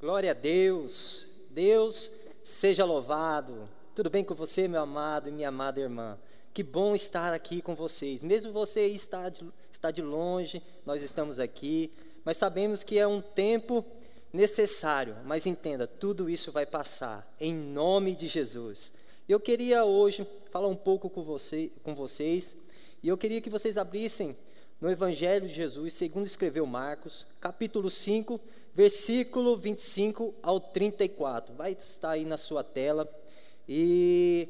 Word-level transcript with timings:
Glória 0.00 0.30
a 0.30 0.34
Deus. 0.34 1.26
Deus 1.50 2.08
seja 2.44 2.84
louvado. 2.84 3.68
Tudo 3.96 4.08
bem 4.08 4.22
com 4.22 4.32
você, 4.32 4.68
meu 4.68 4.80
amado 4.80 5.28
e 5.28 5.32
minha 5.32 5.48
amada 5.48 5.80
irmã? 5.80 6.16
Que 6.54 6.62
bom 6.62 6.94
estar 6.94 7.32
aqui 7.32 7.60
com 7.60 7.74
vocês. 7.74 8.22
Mesmo 8.22 8.52
você 8.52 8.86
está 8.86 9.28
de, 9.28 9.44
está 9.72 9.90
de 9.90 10.00
longe, 10.00 10.62
nós 10.86 11.02
estamos 11.02 11.40
aqui, 11.40 11.90
mas 12.24 12.36
sabemos 12.36 12.84
que 12.84 12.96
é 12.96 13.08
um 13.08 13.20
tempo 13.20 13.84
necessário. 14.32 15.16
Mas 15.24 15.46
entenda, 15.46 15.84
tudo 15.88 16.30
isso 16.30 16.52
vai 16.52 16.64
passar, 16.64 17.28
em 17.40 17.52
nome 17.52 18.14
de 18.14 18.28
Jesus. 18.28 18.92
Eu 19.28 19.40
queria 19.40 19.84
hoje 19.84 20.24
falar 20.52 20.68
um 20.68 20.76
pouco 20.76 21.10
com, 21.10 21.24
você, 21.24 21.72
com 21.82 21.92
vocês, 21.92 22.54
e 23.02 23.08
eu 23.08 23.18
queria 23.18 23.40
que 23.40 23.50
vocês 23.50 23.76
abrissem 23.76 24.36
no 24.80 24.90
Evangelho 24.90 25.48
de 25.48 25.54
Jesus, 25.54 25.94
segundo 25.94 26.26
escreveu 26.26 26.64
Marcos, 26.64 27.26
capítulo 27.40 27.90
5, 27.90 28.40
versículo 28.72 29.56
25 29.56 30.32
ao 30.40 30.60
34. 30.60 31.52
Vai 31.54 31.72
estar 31.72 32.10
aí 32.10 32.24
na 32.24 32.36
sua 32.36 32.62
tela. 32.62 33.08
E 33.68 34.48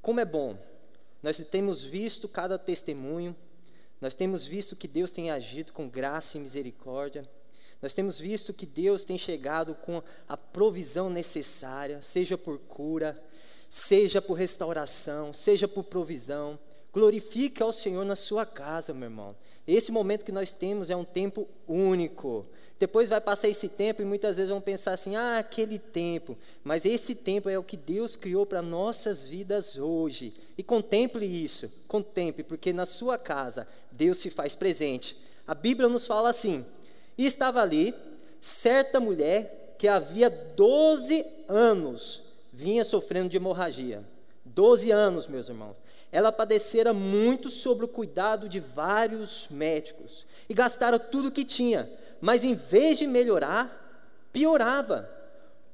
como 0.00 0.20
é 0.20 0.24
bom, 0.24 0.56
nós 1.22 1.36
temos 1.50 1.84
visto 1.84 2.26
cada 2.28 2.58
testemunho, 2.58 3.36
nós 4.00 4.14
temos 4.14 4.46
visto 4.46 4.74
que 4.74 4.88
Deus 4.88 5.12
tem 5.12 5.30
agido 5.30 5.72
com 5.72 5.86
graça 5.86 6.38
e 6.38 6.40
misericórdia, 6.40 7.28
nós 7.82 7.92
temos 7.92 8.18
visto 8.18 8.54
que 8.54 8.64
Deus 8.64 9.04
tem 9.04 9.18
chegado 9.18 9.74
com 9.74 10.02
a 10.26 10.36
provisão 10.36 11.10
necessária, 11.10 12.00
seja 12.00 12.38
por 12.38 12.58
cura, 12.58 13.22
seja 13.68 14.22
por 14.22 14.34
restauração, 14.34 15.32
seja 15.32 15.68
por 15.68 15.84
provisão. 15.84 16.58
Glorifique 16.90 17.62
ao 17.62 17.70
Senhor 17.70 18.04
na 18.04 18.16
sua 18.16 18.46
casa, 18.46 18.94
meu 18.94 19.04
irmão. 19.04 19.36
Esse 19.68 19.92
momento 19.92 20.24
que 20.24 20.32
nós 20.32 20.54
temos 20.54 20.88
é 20.88 20.96
um 20.96 21.04
tempo 21.04 21.46
único. 21.68 22.46
Depois 22.78 23.10
vai 23.10 23.20
passar 23.20 23.48
esse 23.48 23.68
tempo 23.68 24.00
e 24.00 24.04
muitas 24.04 24.38
vezes 24.38 24.48
vão 24.48 24.62
pensar 24.62 24.94
assim: 24.94 25.14
ah, 25.14 25.36
aquele 25.36 25.78
tempo. 25.78 26.38
Mas 26.64 26.86
esse 26.86 27.14
tempo 27.14 27.50
é 27.50 27.58
o 27.58 27.62
que 27.62 27.76
Deus 27.76 28.16
criou 28.16 28.46
para 28.46 28.62
nossas 28.62 29.28
vidas 29.28 29.76
hoje. 29.76 30.32
E 30.56 30.62
contemple 30.62 31.26
isso, 31.26 31.70
contemple, 31.86 32.44
porque 32.44 32.72
na 32.72 32.86
sua 32.86 33.18
casa 33.18 33.68
Deus 33.92 34.16
se 34.16 34.30
faz 34.30 34.56
presente. 34.56 35.14
A 35.46 35.54
Bíblia 35.54 35.86
nos 35.86 36.06
fala 36.06 36.30
assim: 36.30 36.64
e 37.18 37.26
estava 37.26 37.60
ali 37.60 37.94
certa 38.40 38.98
mulher 38.98 39.74
que 39.78 39.86
havia 39.86 40.30
12 40.30 41.26
anos 41.46 42.22
vinha 42.50 42.84
sofrendo 42.84 43.28
de 43.28 43.36
hemorragia. 43.36 44.02
12 44.46 44.90
anos, 44.90 45.28
meus 45.28 45.48
irmãos. 45.48 45.76
Ela 46.10 46.32
padecera 46.32 46.92
muito 46.92 47.50
sobre 47.50 47.84
o 47.84 47.88
cuidado 47.88 48.48
de 48.48 48.60
vários 48.60 49.46
médicos 49.50 50.26
e 50.48 50.54
gastara 50.54 50.98
tudo 50.98 51.28
o 51.28 51.32
que 51.32 51.44
tinha 51.44 51.88
mas 52.20 52.44
em 52.44 52.54
vez 52.54 52.98
de 52.98 53.06
melhorar, 53.06 54.28
piorava. 54.32 55.08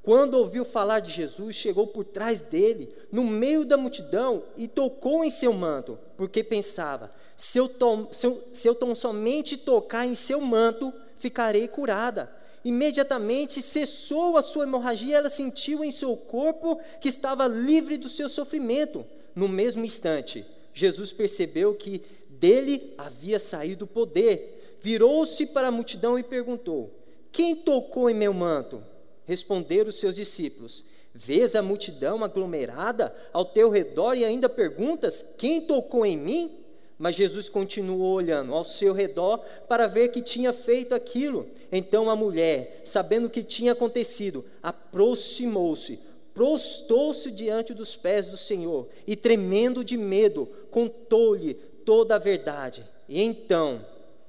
Quando 0.03 0.35
ouviu 0.35 0.65
falar 0.67 1.01
de 1.01 1.11
Jesus, 1.11 1.57
chegou 1.57 1.87
por 1.87 2.05
trás 2.05 2.43
dele, 2.43 2.95
no 3.11 3.25
meio 3.25 3.65
da 3.65 3.77
multidão, 3.77 4.43
e 4.55 4.69
tocou 4.69 5.25
em 5.25 5.31
seu 5.31 5.53
manto, 5.53 5.99
porque 6.17 6.45
pensava: 6.45 7.11
se 7.37 7.59
eu, 7.59 7.69
tom, 7.69 8.09
se 8.13 8.27
eu, 8.27 8.45
se 8.53 8.69
eu 8.69 8.75
tom 8.75 8.95
somente 8.95 9.57
tocar 9.57 10.07
em 10.07 10.15
seu 10.15 10.41
manto, 10.41 10.93
ficarei 11.17 11.67
curada. 11.67 12.31
Imediatamente 12.63 13.61
cessou 13.61 14.39
a 14.39 14.43
sua 14.43 14.65
hemorragia, 14.65 15.19
ela 15.19 15.29
sentiu 15.29 15.85
em 15.85 15.91
seu 15.91 16.17
corpo 16.17 16.79
que 16.99 17.11
estava 17.11 17.47
livre 17.47 17.99
do 17.99 18.09
seu 18.09 18.29
sofrimento. 18.29 19.05
No 19.35 19.49
mesmo 19.49 19.85
instante, 19.85 20.45
Jesus 20.73 21.13
percebeu 21.13 21.75
que 21.75 22.03
dele 22.29 22.95
havia 22.99 23.39
saído 23.39 23.85
o 23.85 23.89
poder 23.89 24.79
virou-se 24.85 25.47
para 25.47 25.69
a 25.69 25.73
multidão 25.73 26.19
e 26.19 26.23
perguntou: 26.23 26.91
Quem 27.33 27.57
tocou 27.57 28.11
em 28.11 28.15
meu 28.15 28.35
manto? 28.35 28.83
Responderam 29.25 29.89
os 29.89 29.99
seus 29.99 30.15
discípulos: 30.15 30.85
Vês 31.15 31.55
a 31.55 31.63
multidão 31.63 32.23
aglomerada 32.23 33.15
ao 33.33 33.47
teu 33.47 33.71
redor 33.71 34.15
e 34.15 34.27
ainda 34.27 34.47
perguntas: 34.47 35.25
Quem 35.39 35.63
tocou 35.63 36.05
em 36.05 36.19
mim? 36.19 36.59
Mas 36.99 37.17
Jesus 37.17 37.49
continuou 37.49 38.13
olhando 38.13 38.55
ao 38.55 38.65
seu 38.65 38.93
redor 38.93 39.39
para 39.67 39.87
ver 39.87 40.09
que 40.09 40.21
tinha 40.21 40.53
feito 40.53 40.95
aquilo. 40.95 41.49
Então 41.73 42.11
a 42.11 42.15
mulher, 42.15 42.83
sabendo 42.85 43.27
o 43.27 43.31
que 43.31 43.43
tinha 43.43 43.73
acontecido, 43.73 44.45
aproximou-se, 44.63 45.99
prostou-se 46.35 47.31
diante 47.31 47.73
dos 47.73 47.95
pés 47.97 48.27
do 48.27 48.37
Senhor 48.37 48.89
e, 49.07 49.15
tremendo 49.15 49.85
de 49.85 49.97
medo, 49.97 50.47
contou-lhe 50.71 51.55
toda 51.55 52.17
a 52.17 52.19
verdade. 52.19 52.85
E 53.09 53.23
então 53.23 53.87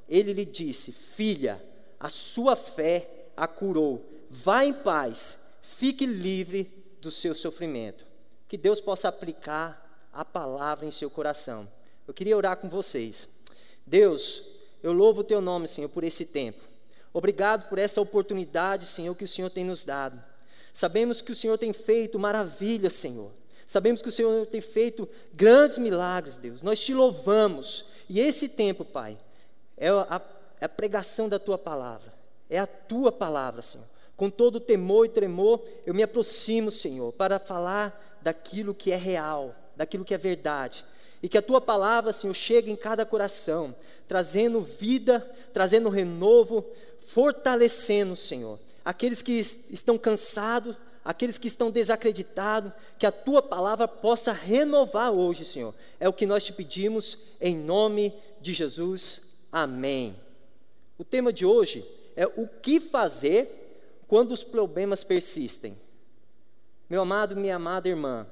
ele 0.07 0.31
lhe 0.31 0.45
disse: 0.45 0.91
Filha, 0.91 1.61
a 1.99 2.07
sua 2.07 2.55
fé 2.55 3.09
a 3.35 3.47
curou. 3.47 4.05
Vá 4.29 4.63
em 4.63 4.73
paz, 4.73 5.37
fique 5.61 6.05
livre 6.05 6.71
do 7.01 7.09
seu 7.09 7.33
sofrimento. 7.33 8.05
Que 8.47 8.57
Deus 8.57 8.79
possa 8.79 9.07
aplicar 9.07 10.07
a 10.13 10.23
palavra 10.23 10.85
em 10.85 10.91
seu 10.91 11.09
coração. 11.09 11.67
Eu 12.07 12.13
queria 12.13 12.37
orar 12.37 12.57
com 12.57 12.69
vocês. 12.69 13.27
Deus, 13.85 14.43
eu 14.81 14.93
louvo 14.93 15.21
o 15.21 15.23
teu 15.23 15.41
nome, 15.41 15.67
Senhor, 15.67 15.89
por 15.89 16.03
esse 16.03 16.25
tempo. 16.25 16.63
Obrigado 17.11 17.69
por 17.69 17.77
essa 17.77 18.01
oportunidade, 18.01 18.85
Senhor, 18.85 19.15
que 19.15 19.23
o 19.23 19.27
Senhor 19.27 19.49
tem 19.49 19.63
nos 19.63 19.85
dado. 19.85 20.21
Sabemos 20.75 21.21
que 21.21 21.31
o 21.31 21.35
Senhor 21.35 21.57
tem 21.57 21.71
feito 21.71 22.19
maravilhas, 22.19 22.91
Senhor. 22.91 23.31
Sabemos 23.65 24.01
que 24.01 24.09
o 24.09 24.11
Senhor 24.11 24.45
tem 24.45 24.59
feito 24.59 25.07
grandes 25.33 25.77
milagres, 25.77 26.35
Deus. 26.35 26.61
Nós 26.61 26.81
te 26.81 26.93
louvamos. 26.93 27.85
E 28.09 28.19
esse 28.19 28.49
tempo, 28.49 28.83
Pai, 28.83 29.17
é 29.77 29.87
a, 29.87 30.21
é 30.59 30.65
a 30.65 30.69
pregação 30.69 31.29
da 31.29 31.39
tua 31.39 31.57
palavra, 31.57 32.13
é 32.49 32.59
a 32.59 32.67
tua 32.67 33.09
palavra, 33.09 33.61
Senhor. 33.61 33.87
Com 34.17 34.29
todo 34.29 34.59
temor 34.59 35.05
e 35.05 35.09
tremor, 35.09 35.63
eu 35.85 35.93
me 35.93 36.03
aproximo, 36.03 36.69
Senhor, 36.69 37.13
para 37.13 37.39
falar 37.39 38.19
daquilo 38.21 38.75
que 38.75 38.91
é 38.91 38.97
real, 38.97 39.55
daquilo 39.77 40.03
que 40.03 40.13
é 40.13 40.17
verdade. 40.17 40.83
E 41.23 41.29
que 41.29 41.37
a 41.37 41.41
tua 41.41 41.61
palavra, 41.61 42.11
Senhor, 42.11 42.33
chegue 42.33 42.69
em 42.69 42.75
cada 42.75 43.05
coração, 43.05 43.73
trazendo 44.09 44.59
vida, 44.59 45.21
trazendo 45.53 45.87
renovo, 45.87 46.65
fortalecendo, 46.99 48.13
Senhor, 48.13 48.59
aqueles 48.85 49.23
que 49.23 49.33
estão 49.71 49.97
cansados, 49.97 50.75
aqueles 51.03 51.39
que 51.39 51.47
estão 51.47 51.71
desacreditados, 51.71 52.71
que 52.99 53.05
a 53.07 53.11
tua 53.11 53.41
palavra 53.41 53.87
possa 53.87 54.31
renovar 54.31 55.11
hoje, 55.11 55.43
Senhor. 55.43 55.73
É 55.99 56.07
o 56.07 56.13
que 56.13 56.27
nós 56.27 56.43
te 56.43 56.53
pedimos, 56.53 57.17
em 57.41 57.57
nome 57.57 58.13
de 58.39 58.53
Jesus. 58.53 59.21
Amém. 59.51 60.15
O 60.97 61.03
tema 61.03 61.33
de 61.33 61.45
hoje 61.45 61.83
é 62.15 62.27
o 62.27 62.47
que 62.47 62.79
fazer 62.79 64.03
quando 64.07 64.31
os 64.31 64.43
problemas 64.43 65.03
persistem. 65.03 65.75
Meu 66.87 67.01
amado, 67.01 67.35
minha 67.35 67.55
amada 67.55 67.89
irmã, 67.89 68.27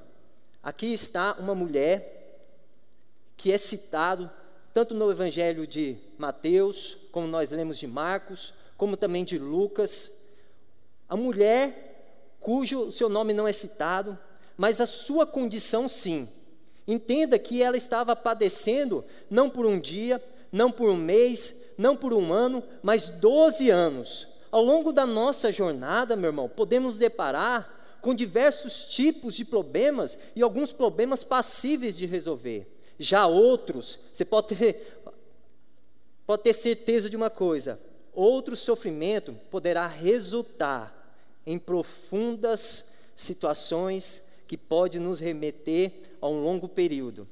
aqui 0.62 0.94
está 0.94 1.34
uma 1.34 1.56
mulher 1.56 2.22
que 3.36 3.52
é 3.52 3.58
citado 3.58 4.30
tanto 4.74 4.94
no 4.94 5.12
Evangelho 5.12 5.68
de 5.68 5.98
Mateus, 6.18 6.98
como 7.12 7.28
nós 7.28 7.52
lemos 7.52 7.78
de 7.78 7.86
Marcos, 7.86 8.54
como 8.76 8.98
também 8.98 9.24
de 9.24 9.38
Lucas. 9.38 10.12
A 11.08 11.16
mulher 11.16 12.36
cujo 12.40 12.92
seu 12.92 13.08
nome 13.08 13.34
não 13.34 13.48
é 13.48 13.54
citado, 13.54 14.18
mas 14.58 14.82
a 14.82 14.86
sua 14.86 15.26
condição 15.26 15.88
sim. 15.88 16.28
Entenda 16.88 17.40
que 17.40 17.64
ela 17.64 17.78
estava 17.78 18.16
padecendo 18.16 19.06
não 19.30 19.50
por 19.50 19.66
um 19.66 19.80
dia, 19.80 20.22
não 20.52 20.70
por 20.70 20.90
um 20.90 20.96
mês, 20.96 21.56
não 21.78 21.96
por 21.96 22.14
um 22.14 22.32
ano, 22.34 22.62
mas 22.82 23.10
12 23.10 23.70
anos. 23.70 24.28
Ao 24.52 24.62
longo 24.62 24.92
da 24.92 25.06
nossa 25.06 25.52
jornada, 25.52 26.16
meu 26.16 26.30
irmão, 26.30 26.50
podemos 26.50 26.98
deparar 26.98 27.98
com 28.02 28.14
diversos 28.14 28.84
tipos 28.86 29.34
de 29.34 29.46
problemas 29.46 30.18
e 30.36 30.42
alguns 30.42 30.74
problemas 30.74 31.24
passíveis 31.24 31.98
de 31.98 32.06
resolver. 32.06 32.68
Já 33.00 33.26
outros, 33.26 33.98
você 34.12 34.26
pode 34.26 34.56
ter, 34.56 35.02
pode 36.28 36.44
ter 36.44 36.54
certeza 36.54 37.10
de 37.10 37.16
uma 37.16 37.30
coisa: 37.30 37.80
outro 38.14 38.56
sofrimento 38.56 39.34
poderá 39.50 39.88
resultar 39.88 40.94
em 41.46 41.58
profundas 41.58 42.86
situações 43.16 44.22
que 44.48 44.58
pode 44.58 45.00
nos 45.00 45.20
remeter 45.20 45.92
a 46.22 46.28
um 46.28 46.44
longo 46.44 46.68
período. 46.68 47.28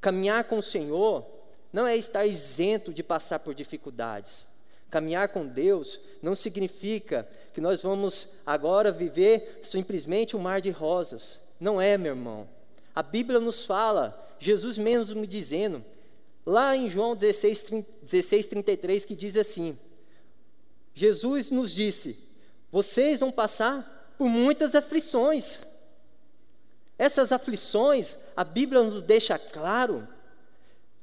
Caminhar 0.00 0.44
com 0.44 0.58
o 0.58 0.62
Senhor 0.62 1.24
não 1.72 1.86
é 1.86 1.96
estar 1.96 2.26
isento 2.26 2.92
de 2.92 3.02
passar 3.02 3.38
por 3.38 3.54
dificuldades. 3.54 4.46
Caminhar 4.90 5.28
com 5.28 5.46
Deus 5.46 5.98
não 6.22 6.34
significa 6.34 7.28
que 7.52 7.60
nós 7.60 7.82
vamos 7.82 8.28
agora 8.46 8.92
viver 8.92 9.60
simplesmente 9.62 10.36
um 10.36 10.40
mar 10.40 10.60
de 10.60 10.70
rosas. 10.70 11.40
Não 11.58 11.80
é, 11.80 11.96
meu 11.98 12.12
irmão. 12.12 12.48
A 12.94 13.02
Bíblia 13.02 13.40
nos 13.40 13.64
fala, 13.64 14.16
Jesus 14.38 14.78
mesmo 14.78 15.20
me 15.20 15.26
dizendo, 15.26 15.84
lá 16.46 16.76
em 16.76 16.88
João 16.88 17.16
16, 17.16 17.84
16 18.02 18.46
33, 18.46 19.04
que 19.04 19.16
diz 19.16 19.36
assim: 19.36 19.76
Jesus 20.94 21.50
nos 21.50 21.72
disse: 21.72 22.16
vocês 22.70 23.20
vão 23.20 23.32
passar 23.32 24.14
por 24.16 24.28
muitas 24.28 24.74
aflições. 24.74 25.58
Essas 26.96 27.32
aflições, 27.32 28.16
a 28.36 28.44
Bíblia 28.44 28.82
nos 28.82 29.02
deixa 29.02 29.38
claro 29.38 30.06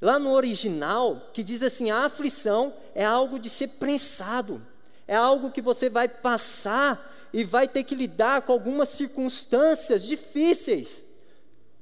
Lá 0.02 0.18
no 0.18 0.32
original, 0.32 1.30
que 1.32 1.44
diz 1.44 1.62
assim: 1.62 1.92
a 1.92 2.06
aflição 2.06 2.74
é 2.92 3.04
algo 3.04 3.38
de 3.38 3.48
ser 3.48 3.68
prensado, 3.68 4.60
É 5.06 5.14
algo 5.14 5.52
que 5.52 5.62
você 5.62 5.88
vai 5.88 6.08
passar 6.08 7.28
e 7.32 7.44
vai 7.44 7.68
ter 7.68 7.84
que 7.84 7.94
lidar 7.94 8.42
com 8.42 8.52
algumas 8.52 8.88
circunstâncias 8.88 10.02
difíceis 10.02 11.04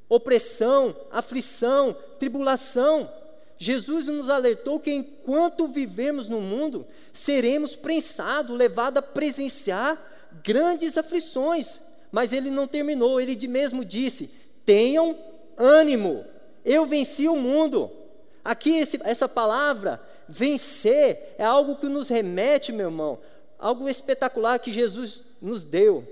opressão, 0.06 0.94
aflição, 1.10 1.96
tribulação. 2.18 3.10
Jesus 3.62 4.06
nos 4.06 4.30
alertou 4.30 4.80
que 4.80 4.90
enquanto 4.90 5.68
vivemos 5.68 6.26
no 6.26 6.40
mundo, 6.40 6.86
seremos 7.12 7.76
prensados, 7.76 8.56
levados 8.56 9.00
a 9.00 9.02
presenciar 9.02 10.02
grandes 10.42 10.96
aflições. 10.96 11.78
Mas 12.10 12.32
ele 12.32 12.50
não 12.50 12.66
terminou, 12.66 13.20
ele 13.20 13.46
mesmo 13.46 13.84
disse: 13.84 14.30
tenham 14.64 15.14
ânimo, 15.58 16.24
eu 16.64 16.86
venci 16.86 17.28
o 17.28 17.36
mundo. 17.36 17.90
Aqui, 18.42 18.78
esse, 18.78 18.98
essa 19.04 19.28
palavra, 19.28 20.00
vencer, 20.26 21.34
é 21.36 21.44
algo 21.44 21.76
que 21.76 21.86
nos 21.86 22.08
remete, 22.08 22.72
meu 22.72 22.86
irmão, 22.86 23.18
algo 23.58 23.90
espetacular 23.90 24.58
que 24.58 24.72
Jesus 24.72 25.20
nos 25.40 25.64
deu. 25.64 26.02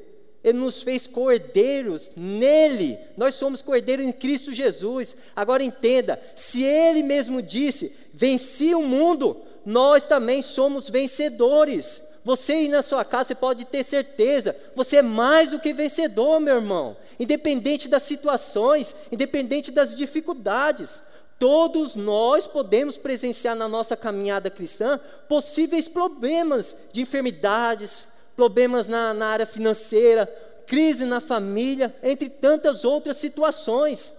Ele 0.49 0.59
nos 0.59 0.83
fez 0.83 1.07
cordeiros 1.07 2.11
nele. 2.17 2.99
Nós 3.17 3.35
somos 3.35 3.63
cordeiros 3.63 4.07
em 4.07 4.13
Cristo 4.13 4.53
Jesus. 4.53 5.17
Agora 5.35 5.63
entenda: 5.63 6.21
se 6.35 6.63
Ele 6.63 7.03
mesmo 7.03 7.43
disse, 7.43 7.93
venci 8.13 8.75
o 8.75 8.83
mundo, 8.83 9.37
nós 9.65 10.07
também 10.07 10.43
somos 10.43 10.89
vencedores. 10.89 12.01
Você 12.25 12.53
aí 12.53 12.69
na 12.69 12.83
sua 12.83 13.05
casa, 13.05 13.29
você 13.29 13.35
pode 13.35 13.65
ter 13.65 13.83
certeza, 13.83 14.55
você 14.75 14.97
é 14.97 15.03
mais 15.03 15.51
do 15.51 15.59
que 15.59 15.73
vencedor, 15.73 16.41
meu 16.41 16.57
irmão. 16.57 16.97
Independente 17.19 17.89
das 17.89 18.03
situações, 18.03 18.95
independente 19.11 19.71
das 19.71 19.97
dificuldades. 19.97 21.03
Todos 21.39 21.95
nós 21.95 22.47
podemos 22.47 22.97
presenciar 22.97 23.55
na 23.55 23.69
nossa 23.69 23.97
caminhada 23.97 24.51
cristã 24.51 24.99
possíveis 25.29 25.87
problemas 25.87 26.75
de 26.93 27.01
enfermidades, 27.01 28.09
problemas 28.39 28.87
na, 28.87 29.13
na 29.13 29.27
área 29.27 29.45
financeira, 29.45 30.25
crise 30.65 31.05
na 31.05 31.21
família, 31.21 31.93
entre 32.05 32.31
tantas 32.31 32.85
outras 32.85 33.17
situações. 33.17 34.15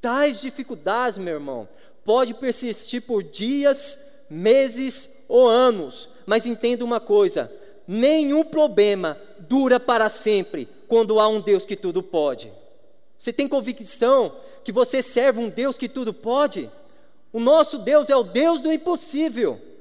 Tais 0.00 0.40
dificuldades, 0.40 1.18
meu 1.18 1.34
irmão, 1.34 1.68
pode 2.04 2.34
persistir 2.34 3.02
por 3.02 3.24
dias, 3.24 3.98
meses 4.30 5.08
ou 5.26 5.48
anos, 5.48 6.08
mas 6.24 6.46
entenda 6.46 6.84
uma 6.84 7.00
coisa: 7.00 7.50
nenhum 7.84 8.44
problema 8.44 9.18
dura 9.40 9.80
para 9.80 10.08
sempre 10.08 10.68
quando 10.86 11.18
há 11.18 11.26
um 11.26 11.40
Deus 11.40 11.64
que 11.64 11.74
tudo 11.74 12.00
pode. 12.00 12.52
Você 13.18 13.32
tem 13.32 13.48
convicção 13.48 14.36
que 14.62 14.70
você 14.70 15.02
serve 15.02 15.40
um 15.40 15.48
Deus 15.48 15.76
que 15.76 15.88
tudo 15.88 16.14
pode? 16.14 16.70
O 17.32 17.40
nosso 17.40 17.76
Deus 17.76 18.08
é 18.08 18.14
o 18.14 18.22
Deus 18.22 18.60
do 18.60 18.72
impossível. 18.72 19.71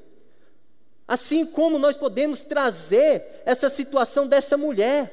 Assim 1.12 1.46
como 1.46 1.78
nós 1.78 1.98
podemos 1.98 2.42
trazer 2.42 3.42
essa 3.46 3.70
situação 3.70 4.26
dessa 4.26 4.56
mulher. 4.56 5.12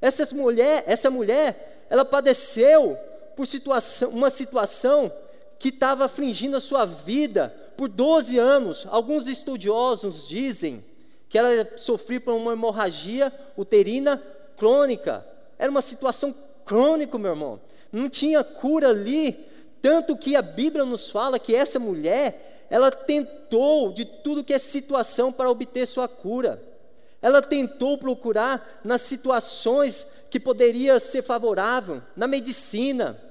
Essa 0.00 0.34
mulher, 0.34 0.84
essa 0.86 1.10
mulher, 1.10 1.84
ela 1.90 2.02
padeceu 2.02 2.98
por 3.36 3.46
situação, 3.46 4.08
uma 4.08 4.30
situação 4.30 5.12
que 5.58 5.68
estava 5.68 6.06
afligindo 6.06 6.56
a 6.56 6.60
sua 6.60 6.86
vida 6.86 7.54
por 7.76 7.90
12 7.90 8.38
anos. 8.38 8.86
Alguns 8.88 9.26
estudiosos 9.26 10.26
dizem 10.26 10.82
que 11.28 11.36
ela 11.36 11.76
sofreu 11.76 12.22
por 12.22 12.32
uma 12.32 12.54
hemorragia 12.54 13.30
uterina 13.54 14.16
crônica. 14.56 15.26
Era 15.58 15.70
uma 15.70 15.82
situação 15.82 16.34
crônica, 16.64 17.18
meu 17.18 17.32
irmão. 17.32 17.60
Não 17.92 18.08
tinha 18.08 18.42
cura 18.42 18.88
ali, 18.88 19.46
tanto 19.82 20.16
que 20.16 20.36
a 20.36 20.40
Bíblia 20.40 20.86
nos 20.86 21.10
fala 21.10 21.38
que 21.38 21.54
essa 21.54 21.78
mulher 21.78 22.51
ela 22.72 22.90
tentou 22.90 23.92
de 23.92 24.06
tudo 24.06 24.42
que 24.42 24.54
é 24.54 24.58
situação 24.58 25.30
para 25.30 25.50
obter 25.50 25.86
sua 25.86 26.08
cura. 26.08 26.58
Ela 27.20 27.42
tentou 27.42 27.98
procurar 27.98 28.80
nas 28.82 29.02
situações 29.02 30.06
que 30.30 30.40
poderia 30.40 30.98
ser 30.98 31.20
favorável, 31.20 32.00
na 32.16 32.26
medicina, 32.26 33.22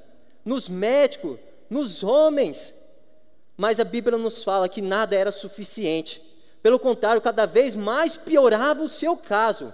nos 0.45 0.69
médicos, 0.69 1.39
nos 1.67 2.03
homens. 2.03 2.71
Mas 3.57 3.79
a 3.79 3.83
Bíblia 3.83 4.15
nos 4.15 4.43
fala 4.43 4.69
que 4.69 4.79
nada 4.79 5.15
era 5.15 5.31
suficiente. 5.31 6.21
Pelo 6.61 6.77
contrário, 6.77 7.19
cada 7.19 7.47
vez 7.47 7.75
mais 7.75 8.17
piorava 8.17 8.83
o 8.83 8.89
seu 8.89 9.17
caso. 9.17 9.73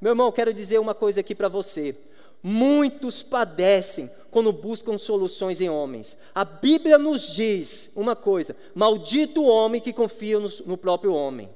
Meu 0.00 0.10
irmão, 0.10 0.32
quero 0.32 0.52
dizer 0.52 0.80
uma 0.80 0.92
coisa 0.92 1.20
aqui 1.20 1.36
para 1.36 1.48
você. 1.48 1.94
Muitos 2.42 3.22
padecem 3.22 4.10
quando 4.30 4.52
buscam 4.52 4.96
soluções 4.98 5.60
em 5.60 5.68
homens. 5.68 6.16
A 6.34 6.44
Bíblia 6.44 6.98
nos 6.98 7.32
diz 7.32 7.90
uma 7.94 8.14
coisa: 8.14 8.54
maldito 8.74 9.42
o 9.42 9.48
homem 9.48 9.80
que 9.80 9.92
confia 9.92 10.38
no, 10.38 10.50
no 10.66 10.76
próprio 10.76 11.12
homem. 11.12 11.48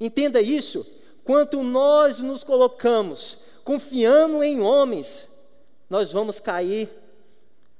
Entenda 0.00 0.40
isso. 0.40 0.86
Quanto 1.24 1.62
nós 1.62 2.18
nos 2.18 2.44
colocamos 2.44 3.38
confiando 3.66 4.44
em 4.44 4.60
homens, 4.60 5.26
nós 5.90 6.12
vamos 6.12 6.38
cair 6.38 6.88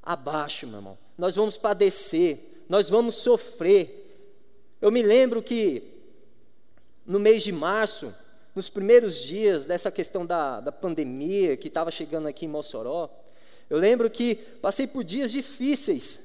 abaixo, 0.03 0.67
meu 0.67 0.79
irmão. 0.79 0.99
Nós 1.17 1.37
vamos 1.37 1.57
padecer, 1.57 2.65
nós 2.69 2.91
vamos 2.91 3.15
sofrer. 3.15 4.03
Eu 4.81 4.91
me 4.91 5.01
lembro 5.01 5.41
que 5.41 5.85
no 7.07 7.21
mês 7.21 7.45
de 7.45 7.53
março, 7.53 8.13
nos 8.57 8.71
primeiros 8.71 9.23
dias 9.23 9.67
dessa 9.67 9.91
questão 9.91 10.25
da, 10.25 10.61
da 10.61 10.73
pandemia 10.73 11.59
que 11.59 11.69
estava 11.69 11.91
chegando 11.91 12.27
aqui 12.27 12.47
em 12.47 12.49
Mossoró, 12.49 13.11
eu 13.69 13.77
lembro 13.77 14.09
que 14.09 14.35
passei 14.35 14.87
por 14.87 15.05
dias 15.05 15.31
difíceis. 15.31 16.19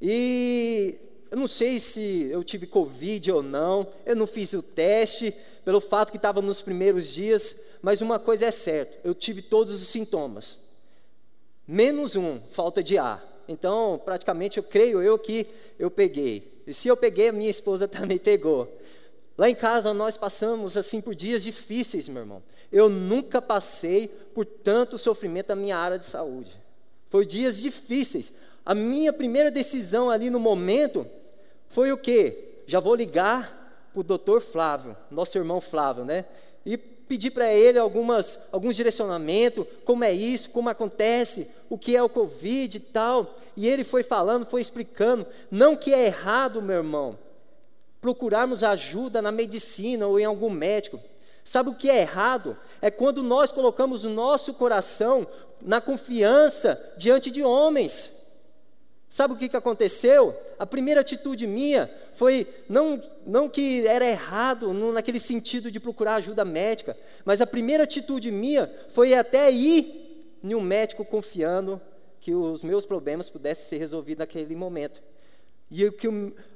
E 0.00 0.94
eu 1.32 1.36
não 1.36 1.48
sei 1.48 1.80
se 1.80 2.28
eu 2.30 2.44
tive 2.44 2.64
Covid 2.68 3.32
ou 3.32 3.42
não, 3.42 3.88
eu 4.06 4.14
não 4.14 4.26
fiz 4.26 4.52
o 4.52 4.62
teste, 4.62 5.34
pelo 5.64 5.80
fato 5.80 6.12
que 6.12 6.16
estava 6.16 6.40
nos 6.40 6.62
primeiros 6.62 7.08
dias, 7.12 7.56
mas 7.82 8.00
uma 8.00 8.20
coisa 8.20 8.46
é 8.46 8.52
certa, 8.52 9.00
eu 9.02 9.12
tive 9.12 9.42
todos 9.42 9.82
os 9.82 9.88
sintomas. 9.88 10.60
Menos 11.66 12.14
um, 12.14 12.38
falta 12.52 12.84
de 12.84 12.98
ar. 12.98 13.42
Então, 13.48 14.00
praticamente, 14.04 14.58
eu 14.58 14.62
creio 14.62 15.02
eu 15.02 15.18
que 15.18 15.48
eu 15.76 15.90
peguei. 15.90 16.62
E 16.68 16.72
se 16.72 16.86
eu 16.86 16.96
peguei, 16.96 17.30
a 17.30 17.32
minha 17.32 17.50
esposa 17.50 17.88
também 17.88 18.18
pegou. 18.18 18.80
Lá 19.42 19.50
em 19.50 19.56
casa 19.56 19.92
nós 19.92 20.16
passamos 20.16 20.76
assim 20.76 21.00
por 21.00 21.16
dias 21.16 21.42
difíceis, 21.42 22.08
meu 22.08 22.22
irmão. 22.22 22.40
Eu 22.70 22.88
nunca 22.88 23.42
passei 23.42 24.06
por 24.06 24.46
tanto 24.46 25.00
sofrimento 25.00 25.48
na 25.48 25.56
minha 25.56 25.76
área 25.76 25.98
de 25.98 26.06
saúde. 26.06 26.56
Foi 27.10 27.26
dias 27.26 27.58
difíceis. 27.58 28.32
A 28.64 28.72
minha 28.72 29.12
primeira 29.12 29.50
decisão 29.50 30.08
ali 30.08 30.30
no 30.30 30.38
momento 30.38 31.04
foi 31.70 31.90
o 31.90 31.98
quê? 31.98 32.60
Já 32.68 32.78
vou 32.78 32.94
ligar 32.94 33.90
para 33.92 33.98
o 33.98 34.04
doutor 34.04 34.42
Flávio, 34.42 34.96
nosso 35.10 35.36
irmão 35.36 35.60
Flávio, 35.60 36.04
né? 36.04 36.24
E 36.64 36.78
pedir 36.78 37.32
para 37.32 37.52
ele 37.52 37.80
algumas, 37.80 38.38
alguns 38.52 38.76
direcionamentos, 38.76 39.66
como 39.84 40.04
é 40.04 40.12
isso, 40.12 40.50
como 40.50 40.68
acontece, 40.68 41.48
o 41.68 41.76
que 41.76 41.96
é 41.96 42.02
o 42.02 42.08
Covid 42.08 42.76
e 42.76 42.80
tal. 42.80 43.36
E 43.56 43.66
ele 43.66 43.82
foi 43.82 44.04
falando, 44.04 44.46
foi 44.46 44.60
explicando. 44.60 45.26
Não 45.50 45.74
que 45.74 45.92
é 45.92 46.06
errado, 46.06 46.62
meu 46.62 46.76
irmão, 46.76 47.18
procurarmos 48.02 48.64
ajuda 48.64 49.22
na 49.22 49.30
medicina 49.30 50.08
ou 50.08 50.18
em 50.18 50.24
algum 50.24 50.50
médico. 50.50 51.00
Sabe 51.44 51.70
o 51.70 51.74
que 51.74 51.88
é 51.88 52.00
errado? 52.00 52.56
É 52.80 52.90
quando 52.90 53.22
nós 53.22 53.52
colocamos 53.52 54.04
o 54.04 54.10
nosso 54.10 54.52
coração 54.54 55.26
na 55.62 55.80
confiança 55.80 56.78
diante 56.98 57.30
de 57.30 57.44
homens. 57.44 58.10
Sabe 59.08 59.34
o 59.34 59.36
que, 59.36 59.48
que 59.48 59.56
aconteceu? 59.56 60.36
A 60.58 60.66
primeira 60.66 61.02
atitude 61.02 61.46
minha 61.46 61.88
foi, 62.14 62.46
não, 62.68 63.00
não 63.24 63.48
que 63.48 63.86
era 63.86 64.04
errado, 64.04 64.72
não 64.72 64.90
naquele 64.90 65.20
sentido 65.20 65.70
de 65.70 65.78
procurar 65.78 66.16
ajuda 66.16 66.44
médica, 66.44 66.96
mas 67.24 67.40
a 67.40 67.46
primeira 67.46 67.84
atitude 67.84 68.32
minha 68.32 68.72
foi 68.88 69.14
até 69.14 69.50
ir 69.50 70.34
em 70.42 70.54
um 70.54 70.60
médico 70.60 71.04
confiando 71.04 71.80
que 72.20 72.34
os 72.34 72.64
meus 72.64 72.84
problemas 72.84 73.30
pudessem 73.30 73.68
ser 73.68 73.76
resolvidos 73.76 74.20
naquele 74.20 74.56
momento. 74.56 75.00
E 75.70 75.90
que 75.92 76.08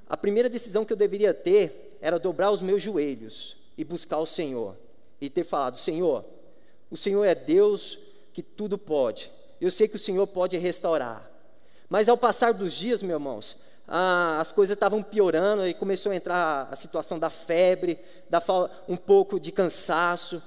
a 0.09 0.17
primeira 0.17 0.49
decisão 0.49 0.85
que 0.85 0.93
eu 0.93 0.97
deveria 0.97 1.35
ter 1.35 1.99
era 2.01 2.19
dobrar 2.19 2.51
os 2.51 2.63
meus 2.63 2.83
joelhos 2.83 3.57
e 3.77 3.85
buscar 3.85 4.19
o 4.19 4.27
Senhor 4.27 4.77
e 5.21 5.29
ter 5.29 5.45
falado: 5.45 5.77
Senhor, 5.77 6.25
o 6.91 6.97
Senhor 6.97 7.25
é 7.25 7.35
Deus 7.35 7.99
que 8.33 8.43
tudo 8.43 8.79
pode. 8.79 9.33
Eu 9.61 9.71
sei 9.71 9.89
que 9.89 9.97
o 9.97 9.99
Senhor 9.99 10.27
pode 10.27 10.57
restaurar. 10.57 11.31
Mas 11.89 12.09
ao 12.09 12.17
passar 12.17 12.53
dos 12.53 12.75
dias, 12.75 13.03
meus 13.03 13.19
irmãos, 13.19 13.57
ah, 13.89 14.39
as 14.41 14.53
coisas 14.53 14.75
estavam 14.75 15.03
piorando 15.03 15.67
e 15.67 15.75
começou 15.75 16.13
a 16.13 16.17
entrar 16.17 16.69
a 16.71 16.77
situação 16.77 17.19
da 17.19 17.31
febre, 17.31 17.99
da 18.29 18.43
um 18.89 18.97
pouco 18.97 19.41
de 19.41 19.51
cansaço. 19.51 20.43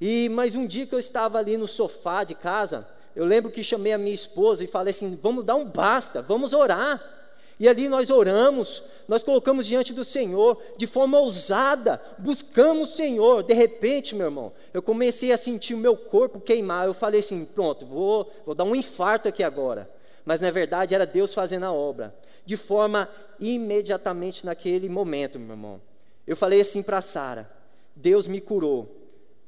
E 0.00 0.28
mais 0.28 0.54
um 0.54 0.66
dia 0.66 0.86
que 0.86 0.94
eu 0.94 0.98
estava 0.98 1.38
ali 1.38 1.56
no 1.56 1.66
sofá 1.66 2.22
de 2.22 2.34
casa, 2.34 2.86
eu 3.14 3.24
lembro 3.24 3.50
que 3.50 3.64
chamei 3.64 3.92
a 3.92 3.98
minha 3.98 4.14
esposa 4.14 4.62
e 4.62 4.66
falei 4.66 4.90
assim: 4.90 5.18
vamos 5.20 5.44
dar 5.44 5.56
um 5.56 5.64
basta, 5.64 6.22
vamos 6.22 6.52
orar. 6.52 7.15
E 7.58 7.66
ali 7.66 7.88
nós 7.88 8.10
oramos, 8.10 8.82
nós 9.08 9.22
colocamos 9.22 9.66
diante 9.66 9.94
do 9.94 10.04
Senhor, 10.04 10.62
de 10.76 10.86
forma 10.86 11.18
ousada, 11.18 12.00
buscamos 12.18 12.90
o 12.90 12.96
Senhor. 12.96 13.42
De 13.42 13.54
repente, 13.54 14.14
meu 14.14 14.26
irmão, 14.26 14.52
eu 14.74 14.82
comecei 14.82 15.32
a 15.32 15.38
sentir 15.38 15.72
o 15.72 15.78
meu 15.78 15.96
corpo 15.96 16.40
queimar. 16.40 16.86
Eu 16.86 16.92
falei 16.94 17.20
assim: 17.20 17.44
pronto, 17.44 17.86
vou, 17.86 18.30
vou 18.44 18.54
dar 18.54 18.64
um 18.64 18.76
infarto 18.76 19.28
aqui 19.28 19.42
agora. 19.42 19.90
Mas 20.24 20.40
na 20.40 20.50
verdade 20.50 20.94
era 20.94 21.06
Deus 21.06 21.32
fazendo 21.32 21.64
a 21.64 21.72
obra, 21.72 22.14
de 22.44 22.56
forma 22.56 23.08
imediatamente 23.40 24.44
naquele 24.44 24.88
momento, 24.88 25.38
meu 25.38 25.52
irmão. 25.52 25.80
Eu 26.26 26.36
falei 26.36 26.60
assim 26.60 26.82
para 26.82 27.00
Sara: 27.00 27.50
Deus 27.94 28.26
me 28.26 28.40
curou. 28.40 28.94